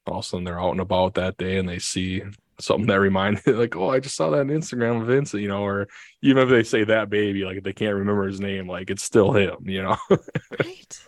[0.05, 2.21] all of a sudden they're out and about that day and they see
[2.59, 5.63] something that reminds like, oh, I just saw that on Instagram of Vincent, you know,
[5.63, 5.87] or
[6.21, 9.03] even if they say that baby, like if they can't remember his name, like it's
[9.03, 9.97] still him, you know?
[10.59, 11.01] right.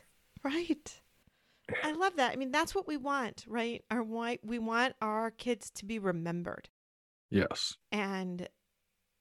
[0.43, 1.00] Right.
[1.83, 2.31] I love that.
[2.33, 3.83] I mean, that's what we want, right?
[3.91, 4.03] Our
[4.43, 6.69] we want our kids to be remembered.
[7.29, 7.75] yes.
[7.91, 8.47] And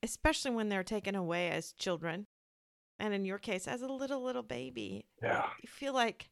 [0.02, 2.26] especially when they're taken away as children.
[2.98, 5.48] And in your case, as a little, little baby, Yeah.
[5.62, 6.30] you feel like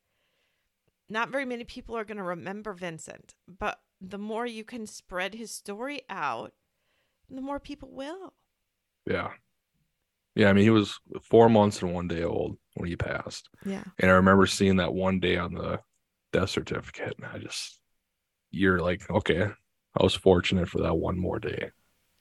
[1.09, 5.35] not very many people are going to remember Vincent, but the more you can spread
[5.35, 6.53] his story out,
[7.31, 8.35] the more people will.
[9.07, 9.33] Yeah.
[10.35, 10.51] Yeah.
[10.51, 13.49] I mean, he was four months and one day old when he passed.
[13.65, 13.85] Yeah.
[13.99, 15.81] And I remember seeing that one day on the
[16.33, 17.15] death certificate.
[17.19, 17.81] And I just,
[18.51, 19.43] you're like, okay,
[19.99, 21.71] I was fortunate for that one more day.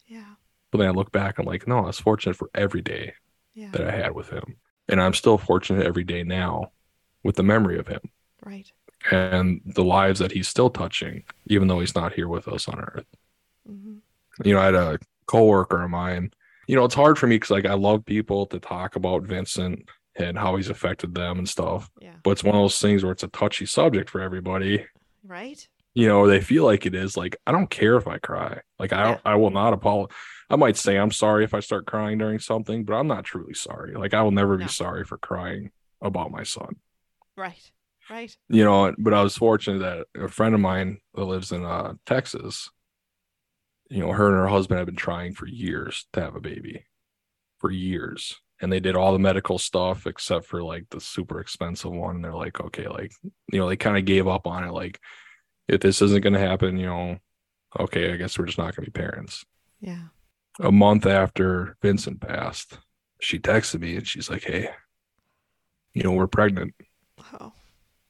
[0.08, 0.36] Yeah.
[0.72, 3.14] But then I look back, I'm like, no, I was fortunate for every day
[3.53, 3.70] Yeah.
[3.72, 4.58] that I had with him.
[4.88, 6.72] And I'm still fortunate every day now
[7.24, 8.01] with the memory of him
[8.45, 8.72] Right.
[9.12, 12.80] and the lives that he's still touching, even though he's not here with us on
[12.80, 13.05] earth.
[13.66, 13.97] hmm
[14.43, 16.32] You know, I had a coworker of mine.
[16.68, 19.88] You know, it's hard for me because like I love people to talk about Vincent
[20.18, 21.89] and how he's affected them and stuff.
[22.01, 22.15] Yeah.
[22.24, 24.86] But it's one of those things where it's a touchy subject for everybody.
[25.24, 25.68] Right.
[25.93, 27.18] You know, they feel like it is.
[27.18, 28.61] Like, I don't care if I cry.
[28.80, 30.15] Like I don't I will not apologize.
[30.49, 33.53] I might say I'm sorry if I start crying during something, but I'm not truly
[33.53, 33.93] sorry.
[33.95, 34.65] Like I will never No.
[34.65, 36.76] be sorry for crying about my son.
[37.36, 37.72] Right.
[38.09, 38.36] Right.
[38.47, 41.93] You know, but I was fortunate that a friend of mine that lives in uh
[42.05, 42.70] Texas,
[43.89, 46.86] you know, her and her husband have been trying for years to have a baby.
[47.59, 48.39] For years.
[48.62, 52.22] And they did all the medical stuff except for like the super expensive one.
[52.22, 53.12] They're like, okay, like,
[53.51, 54.72] you know, they kind of gave up on it.
[54.72, 54.99] Like,
[55.68, 57.18] if this isn't gonna happen, you know,
[57.80, 59.45] okay, I guess we're just not gonna be parents.
[59.80, 60.05] Yeah.
[60.60, 62.80] A month after Vincent passed,
[63.22, 64.70] she texted me and she's like, Hey,
[65.93, 66.74] you know, we're pregnant.
[67.39, 67.53] Oh.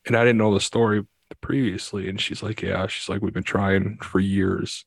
[0.06, 1.06] And I didn't know the story
[1.42, 2.08] previously.
[2.08, 4.86] And she's like, Yeah, she's like, We've been trying for years.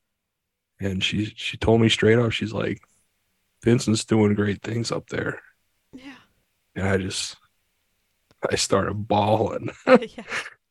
[0.79, 2.81] And she she told me straight up, she's like,
[3.63, 5.41] Vincent's doing great things up there.
[5.93, 6.15] Yeah.
[6.75, 7.35] And I just
[8.49, 10.23] I started bawling, yeah.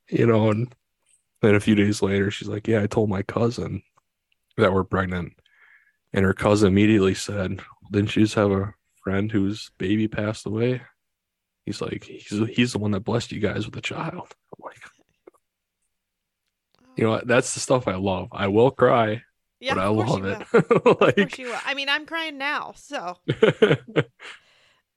[0.09, 0.73] you know, and
[1.41, 3.83] then a few days later she's like, Yeah, I told my cousin
[4.57, 5.33] that we're pregnant.
[6.13, 7.61] And her cousin immediately said,
[7.91, 10.81] Didn't you just have a friend whose baby passed away?
[11.65, 14.33] He's like, he's he's the one that blessed you guys with a child.
[14.57, 14.81] I'm like,
[16.97, 18.29] you know, that's the stuff I love.
[18.31, 19.21] I will cry,
[19.59, 20.45] yeah, but I love it.
[20.51, 20.59] will.
[20.75, 21.39] Of course like.
[21.65, 23.17] I mean, I'm crying now, so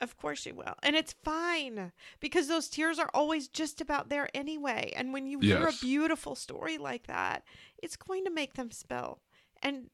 [0.04, 0.74] of course you will.
[0.84, 1.90] And it's fine
[2.20, 4.92] because those tears are always just about there anyway.
[4.96, 7.42] And when you hear a beautiful story like that,
[7.82, 9.18] it's going to make them spill.
[9.62, 9.90] And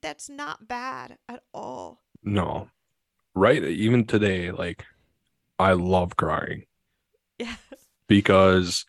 [0.00, 2.02] that's not bad at all.
[2.22, 2.68] no,
[3.34, 3.64] right?
[3.64, 4.84] Even today, like,
[5.58, 6.66] I love crying
[7.38, 7.56] Yeah.
[8.06, 8.86] because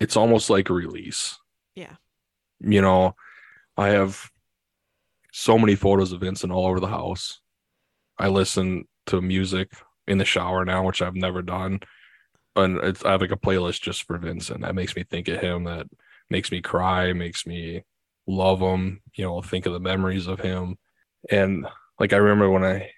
[0.00, 1.38] it's almost like a release.
[1.74, 1.96] Yeah.
[2.60, 3.14] You know,
[3.76, 4.30] I have
[5.32, 7.40] so many photos of Vincent all over the house.
[8.18, 9.72] I listen to music
[10.06, 11.80] in the shower now, which I've never done.
[12.54, 14.62] And it's, I have like a playlist just for Vincent.
[14.62, 15.64] That makes me think of him.
[15.64, 15.86] That
[16.28, 17.84] makes me cry, makes me
[18.26, 20.78] love him, you know, think of the memories of him.
[21.30, 21.66] And
[21.98, 22.90] like I remember when I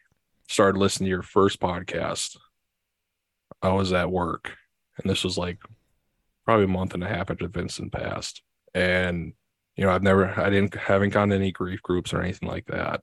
[0.49, 2.37] started listening to your first podcast,
[3.63, 4.57] I was at work
[4.99, 5.59] and this was like
[6.45, 8.43] probably a month and a half after Vincent passed.
[8.75, 9.33] And
[9.77, 12.67] you know, I've never I didn't haven't gone to any grief groups or anything like
[12.67, 13.03] that.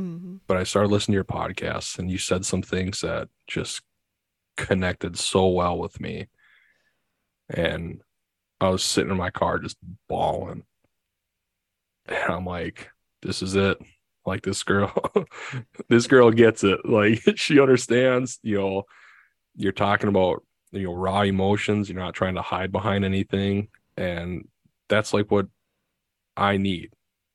[0.00, 0.36] Mm-hmm.
[0.46, 3.82] But I started listening to your podcasts and you said some things that just
[4.56, 6.28] connected so well with me.
[7.48, 8.00] and
[8.60, 9.76] I was sitting in my car just
[10.08, 10.64] bawling.
[12.06, 12.90] And I'm like,
[13.22, 13.78] this is it.
[14.26, 14.92] Like this girl,
[15.88, 16.80] this girl gets it.
[16.84, 18.82] Like she understands, you know,
[19.56, 21.88] you're talking about, you know, raw emotions.
[21.88, 23.68] You're not trying to hide behind anything.
[23.96, 24.48] And
[24.88, 25.46] that's like what
[26.36, 26.90] I need,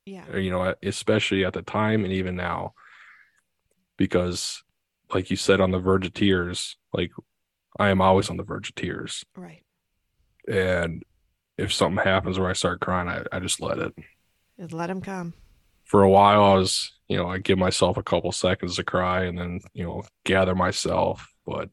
[0.06, 0.36] Yeah.
[0.36, 2.74] you know, especially at the time and even now.
[3.96, 4.62] Because,
[5.12, 7.12] like you said, on the verge of tears, like
[7.78, 9.24] I am always on the verge of tears.
[9.36, 9.64] Right.
[10.48, 11.04] And
[11.56, 13.94] if something happens where I start crying, I, I just let it.
[14.58, 15.34] Just let him come.
[15.84, 19.24] For a while, I was, you know, I give myself a couple seconds to cry
[19.24, 21.32] and then, you know, gather myself.
[21.46, 21.70] But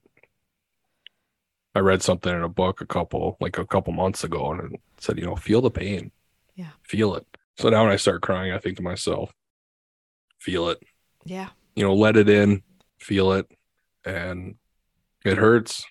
[1.73, 4.81] I read something in a book a couple, like a couple months ago, and it
[4.97, 6.11] said, you know, feel the pain.
[6.55, 6.71] Yeah.
[6.83, 7.25] Feel it.
[7.61, 9.31] So now when I start crying, I think to myself,
[10.39, 10.79] feel it,
[11.25, 11.49] Yeah.
[11.75, 12.63] you know, let it in,
[12.99, 13.47] feel it.
[14.05, 14.55] And
[15.23, 15.85] it hurts.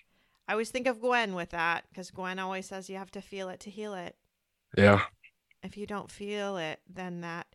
[0.47, 3.47] I always think of Gwen with that because Gwen always says you have to feel
[3.49, 4.17] it to heal it.
[4.77, 5.01] Yeah.
[5.63, 7.47] If you don't feel it, then that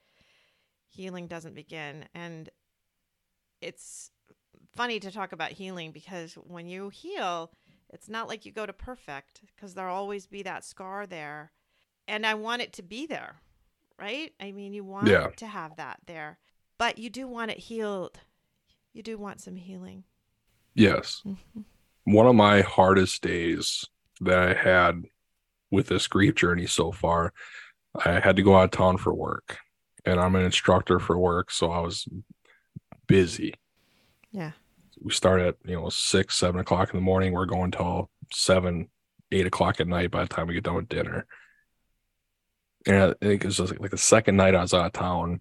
[0.89, 2.07] healing doesn't begin.
[2.15, 2.49] And
[3.61, 4.11] it's
[4.75, 7.53] funny to talk about healing because when you heal,
[7.91, 11.53] it's not like you go to perfect because there'll always be that scar there.
[12.09, 13.41] And I want it to be there,
[13.99, 14.33] right?
[14.41, 15.29] I mean, you want Yeah.
[15.37, 16.39] to have that there,
[16.79, 18.19] but you do want it healed.
[18.93, 20.05] You do want some healing.
[20.75, 21.23] Yes.
[21.25, 21.65] Mhm.
[22.05, 23.85] one of my hardest days
[24.21, 25.03] that I had
[25.73, 27.33] with this grief journey so far,
[28.05, 29.59] I had to go out of town for work.
[30.05, 32.07] And I'm an instructor for work, so I was
[33.09, 33.55] busy.
[34.31, 34.53] Yeah.
[35.01, 37.33] We start at you know six, seven o'clock in the morning.
[37.33, 38.89] We're going till seven,
[39.33, 41.27] eight o'clock at night by the time we get done with dinner.
[42.87, 45.41] And I think it was just like the second night I was out of town.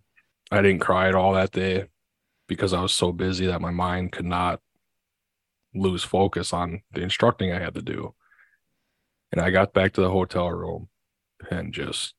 [0.52, 1.86] I didn't cry at all that day
[2.48, 4.62] because I was so busy that my mind could not
[5.74, 8.14] lose focus on the instructing I had to do.
[9.32, 10.88] And I got back to the hotel room
[11.52, 12.14] and just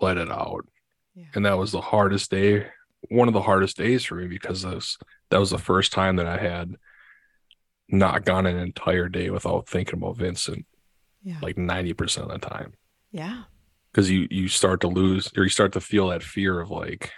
[0.00, 0.66] let it out.
[1.14, 1.26] Yeah.
[1.34, 2.66] And that was the hardest day,
[3.10, 4.98] one of the hardest days for me because this
[5.30, 6.74] that was the first time that I had
[7.88, 10.66] not gone an entire day without thinking about Vincent
[11.22, 11.38] Yeah.
[11.42, 12.74] like 90% of the time.
[13.12, 13.44] yeah.
[13.98, 17.10] Because you you start to lose or you start to feel that fear of like,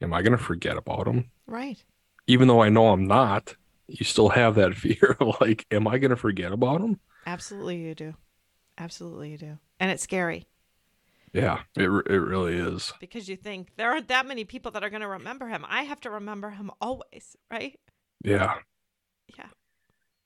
[0.00, 1.32] am I gonna forget about him?
[1.44, 1.82] Right.
[2.28, 3.56] Even though I know I'm not,
[3.88, 7.00] you still have that fear of like, am I gonna forget about him?
[7.26, 8.14] Absolutely, you do.
[8.78, 9.58] Absolutely, you do.
[9.80, 10.46] And it's scary
[11.32, 12.92] Yeah, it it really is.
[13.00, 15.64] because you think there aren't that many people that are going to remember him.
[15.68, 17.76] I have to remember him always, right?
[18.22, 18.54] Yeah,
[19.36, 19.48] Yeah.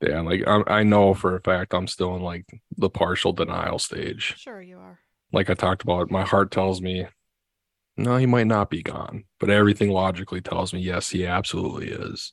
[0.03, 0.21] yeah.
[0.21, 2.45] Like I I know for a fact I'm still in like
[2.77, 4.35] the partial denial stage.
[4.37, 4.99] Sure, you are.
[5.33, 7.07] Like I talked about, my heart tells me,
[7.97, 12.33] no, he might not be gone, but everything logically tells me, yes, he absolutely is.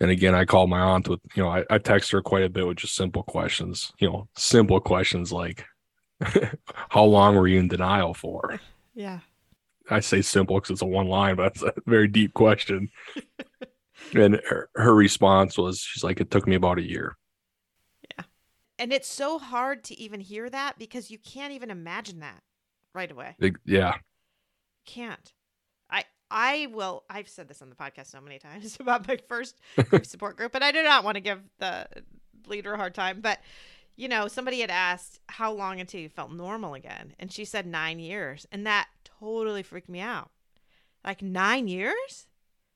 [0.00, 2.48] And again, I called my aunt with, you know, I, I text her quite a
[2.48, 5.66] bit with just simple questions, you know, simple questions like,
[6.88, 8.58] how long were you in denial for?
[8.94, 9.20] Yeah.
[9.90, 12.90] I say simple because it's a one line, but it's a very deep question.
[14.14, 17.16] and her, her response was, she's like, it took me about a year.
[18.78, 22.42] And it's so hard to even hear that because you can't even imagine that
[22.94, 23.34] right away.
[23.38, 23.96] It- yeah.
[24.86, 25.32] Can't.
[25.90, 29.58] I I will I've said this on the podcast so many times about my first
[29.88, 31.86] grief support group, and I do not want to give the
[32.46, 33.38] leader a hard time, but
[33.96, 37.66] you know, somebody had asked how long until you felt normal again, and she said
[37.66, 40.30] 9 years, and that totally freaked me out.
[41.04, 42.26] Like 9 years?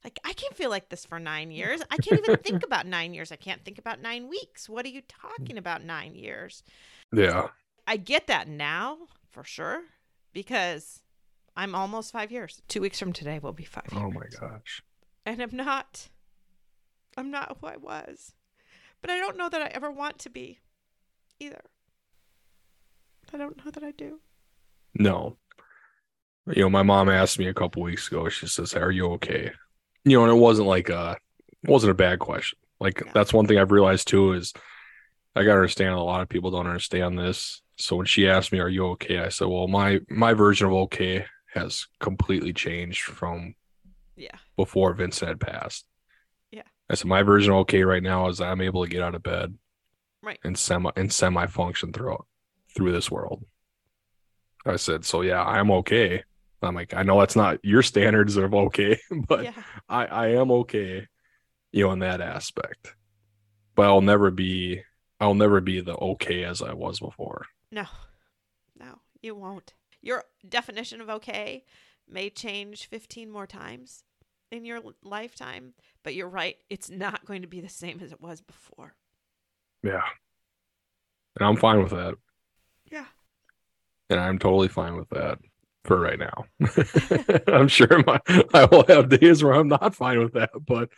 [0.05, 1.81] Like I can't feel like this for 9 years.
[1.91, 3.31] I can't even think about 9 years.
[3.33, 4.69] I can't think about 9 weeks.
[4.69, 6.63] What are you talking about 9 years?
[7.13, 7.49] Yeah.
[7.87, 8.99] I get that now
[9.31, 9.83] for sure
[10.33, 11.03] because
[11.57, 12.63] I'm almost five years.
[12.69, 14.03] Two weeks from today will be five years.
[14.05, 14.83] Oh my gosh.
[15.27, 16.09] And I'm not,
[17.17, 18.33] I'm not who I was.
[19.01, 20.61] But I don't know that I ever want to be
[21.41, 21.63] either.
[23.33, 24.21] I don't know that I do.
[24.95, 25.37] No.
[26.47, 29.53] You know, my mom asked me a couple weeks ago, she says, Are you okay?
[30.05, 31.17] You know, and it wasn't like a
[31.63, 32.59] it wasn't a bad question.
[32.81, 33.13] Like Yeah.
[33.15, 34.53] that's one thing I've realized too is
[35.37, 37.63] I gotta understand a lot of people don't understand this.
[37.77, 39.19] So when she asked me, Are you okay?
[39.21, 43.55] I said, Well, my my version of okay has completely changed from
[44.17, 44.37] Yeah.
[44.57, 45.87] before Vincent had passed.
[46.51, 46.63] Yeah.
[46.91, 49.23] I said my version of okay right now is I'm able to get out of
[49.23, 49.55] bed
[50.23, 50.39] Right.
[50.45, 52.27] and semi and semi function throughout
[52.75, 53.45] through this world.
[54.65, 56.23] I said, so yeah, I'm okay.
[56.65, 58.99] I'm like, I know that's not your standards of okay,
[59.29, 59.63] but yeah.
[59.89, 61.07] I, I am okay,
[61.73, 62.95] you know, in that aspect.
[63.75, 64.83] But I'll never be
[65.21, 67.47] I'll never be the okay as I was before.
[67.71, 67.87] No,
[68.79, 69.75] no, you won't.
[70.01, 71.65] Your definition of okay
[72.09, 74.05] may change 15 more times
[74.51, 76.57] in your lifetime, but you're right.
[76.69, 78.95] It's not going to be the same as it was before.
[79.83, 80.03] Yeah.
[81.39, 82.15] And I'm fine with that.
[82.91, 83.07] Yeah.
[84.11, 85.39] And I'm totally fine with that
[85.85, 86.45] for right now.
[87.49, 88.21] I'm sure my
[88.55, 90.91] I will have days where I'm not fine with that, but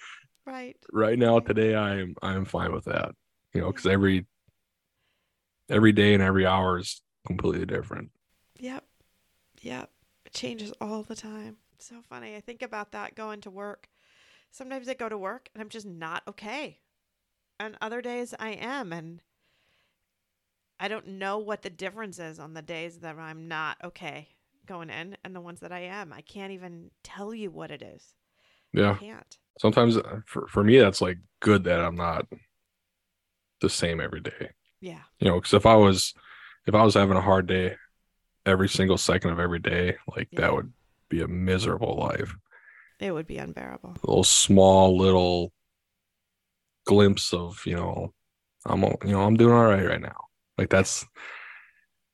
[0.46, 0.76] Right.
[0.92, 3.12] right now today I'm I'm fine with that.
[3.52, 4.26] You know, because every
[5.68, 8.10] every day and every hour is completely different.
[8.58, 8.84] Yep.
[9.62, 9.90] Yep.
[10.26, 11.58] It changes all the time.
[11.78, 12.36] So funny.
[12.36, 13.88] I think about that going to work.
[14.50, 16.80] Sometimes I go to work and I'm just not okay.
[17.60, 18.92] And other days I am.
[18.92, 19.22] And
[20.78, 24.33] I don't know what the difference is on the days that I'm not okay
[24.66, 26.12] going in and the ones that I am.
[26.12, 28.14] I can't even tell you what it is.
[28.74, 28.96] I Yeah.
[28.96, 29.38] can't.
[29.60, 32.26] Sometimes uh, for for me that's like good that I'm not
[33.60, 34.50] the same every day.
[34.80, 35.02] Yeah.
[35.20, 36.12] You know, because if I was
[36.66, 37.76] if I was having a hard day
[38.46, 40.40] every single second of every day, like Yeah.
[40.42, 40.72] that would
[41.08, 42.34] be a miserable life.
[43.00, 43.96] It would be unbearable.
[44.02, 45.52] A little small little
[46.86, 48.12] glimpse of you know
[48.66, 50.16] i'm you know i'm doing all right right now
[50.58, 51.06] like that's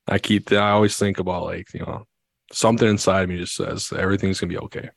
[0.07, 2.05] i keep i always think about like you know
[2.53, 4.91] something inside me just says everything's gonna be okay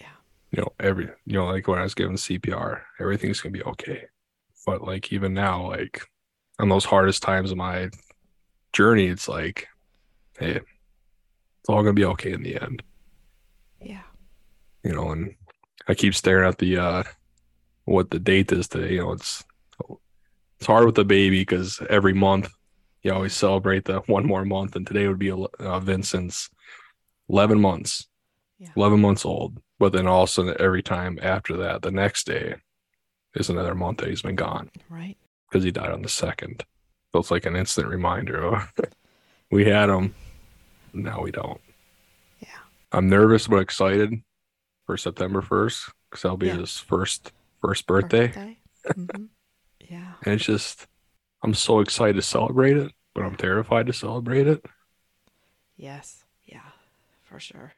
[0.00, 0.06] Yeah.
[0.50, 4.04] you know every you know like when i was given cpr everything's gonna be okay
[4.66, 6.02] but like even now like
[6.60, 7.90] on those hardest times of my
[8.72, 9.66] journey it's like
[10.38, 12.82] hey it's all gonna be okay in the end
[13.80, 14.02] Yeah.
[14.84, 15.34] you know, and
[15.88, 17.02] I keep staring at the uh
[17.84, 18.94] what the date is today.
[18.94, 19.42] You know, it's
[20.58, 22.48] it's hard with the baby because every month
[23.02, 26.48] you always celebrate the one more month, and today would be uh, Vincent's
[27.28, 28.06] eleven months,
[28.58, 28.68] Yeah.
[28.76, 29.60] eleven months old.
[29.78, 32.54] But then also every time after that, the next day
[33.34, 35.16] is another month that he's been gone Right.
[35.48, 36.64] because he died on the second.
[37.12, 38.72] So it's like an instant reminder of
[39.50, 40.14] we had him,
[40.92, 41.60] now we don't.
[42.40, 42.48] Yeah.
[42.92, 44.22] I'm nervous but excited
[44.86, 46.58] for September 1st because that'll be Yeah.
[46.58, 48.56] his first first birthday.
[48.86, 49.28] Mhm.
[49.90, 50.14] Yeah.
[50.24, 50.86] And it's just
[51.42, 54.64] I'm so excited to celebrate it, but I'm terrified to celebrate it.
[55.76, 56.24] Yes.
[56.44, 56.70] Yeah.
[57.24, 57.72] For sure.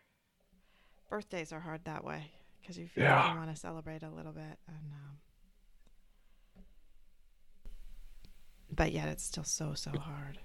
[1.09, 3.21] Birthdays are hard that way because you feel Yeah.
[3.23, 5.19] like you want to celebrate a little bit, and um,
[8.71, 10.39] but yet it's still so so hard.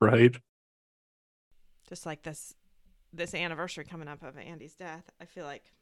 [0.00, 0.36] Right?
[1.88, 2.54] Just like this
[3.12, 5.72] this anniversary coming up of Andy's death, I feel like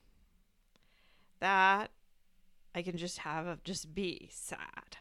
[1.41, 1.91] that
[2.75, 4.99] I can just have of just be sad.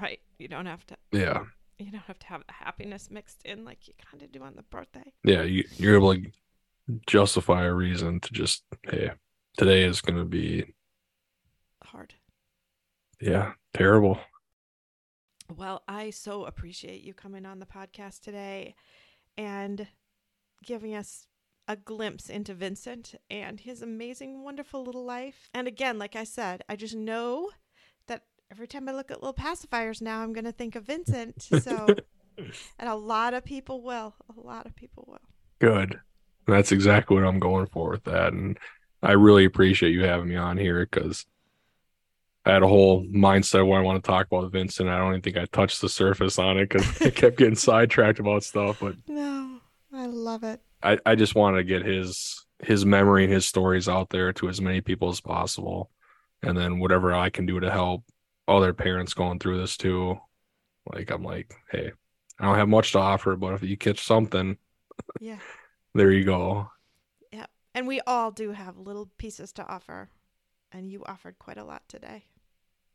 [0.00, 0.20] Right?
[0.38, 1.44] You don't have to Yeah.
[1.78, 4.54] you don't have to have the happiness mixed in like you kind of do on
[4.56, 5.12] the birthday.
[5.24, 5.42] Yeah.
[5.42, 6.30] You, you're able to
[7.06, 9.12] justify a reason to just, hey,
[9.56, 10.74] today is going to be,
[11.84, 12.14] Hard.
[13.20, 14.18] yeah, terrible.
[15.54, 18.74] Well, I so appreciate you coming on the podcast today
[19.36, 19.86] and
[20.64, 21.26] giving us
[21.68, 25.48] a glimpse into Vincent and his amazing, wonderful little life.
[25.54, 27.50] And again, like I said, I just know
[28.52, 31.40] every time I look at little pacifiers now, I'm going to think of Vincent.
[31.40, 31.86] So,
[32.38, 34.14] and a lot of people will.
[34.36, 35.20] A lot of people will.
[35.58, 35.98] Good.
[36.46, 38.34] That's exactly what I'm going for with that.
[38.34, 38.58] And
[39.02, 41.24] I really appreciate you having me on here because
[42.44, 44.88] I had a whole mindset where I want to talk about Vincent.
[44.88, 48.18] I don't even think I touched the surface on it because I kept getting sidetracked
[48.18, 48.80] about stuff.
[48.80, 49.60] But No,
[49.94, 50.60] I love it.
[50.82, 54.48] I, I just wanted to get his his memory and his stories out there to
[54.48, 55.90] as many people as possible.
[56.42, 58.04] And then whatever I can do to help
[58.52, 60.18] other parents going through this too.
[60.92, 61.92] Like I'm like, hey,
[62.38, 64.56] I don't have much to offer, but if you catch something,
[65.20, 65.38] Yeah.
[65.94, 66.70] there you go.
[67.32, 70.10] Yeah, and we all do have little pieces to offer.
[70.74, 72.24] And you offered quite a lot today.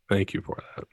[0.10, 0.86] Thank you for that.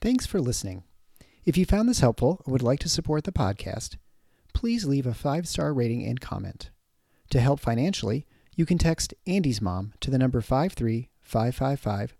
[0.00, 0.84] Thanks for listening.
[1.44, 3.96] If you found this helpful and would like to support the podcast,
[4.58, 6.70] please leave a five star rating and comment.
[7.30, 12.16] To help financially, you can text Andy's Mom to the number 53555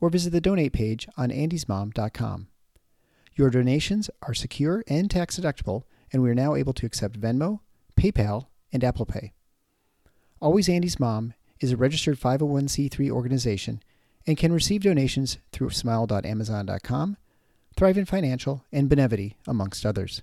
[0.00, 2.46] or visit the donate page on andysmom.com.
[3.34, 5.82] Your donations are secure and tax deductible,
[6.12, 7.58] and we are now able to accept Venmo,
[7.96, 9.32] PayPal, and Apple Pay.
[10.40, 13.82] Always Andy's Mom is a registered 501c3 organization
[14.28, 17.16] and can receive donations through smile.amazon.com,
[17.76, 20.22] Thrivent Financial, and Benevity, amongst others.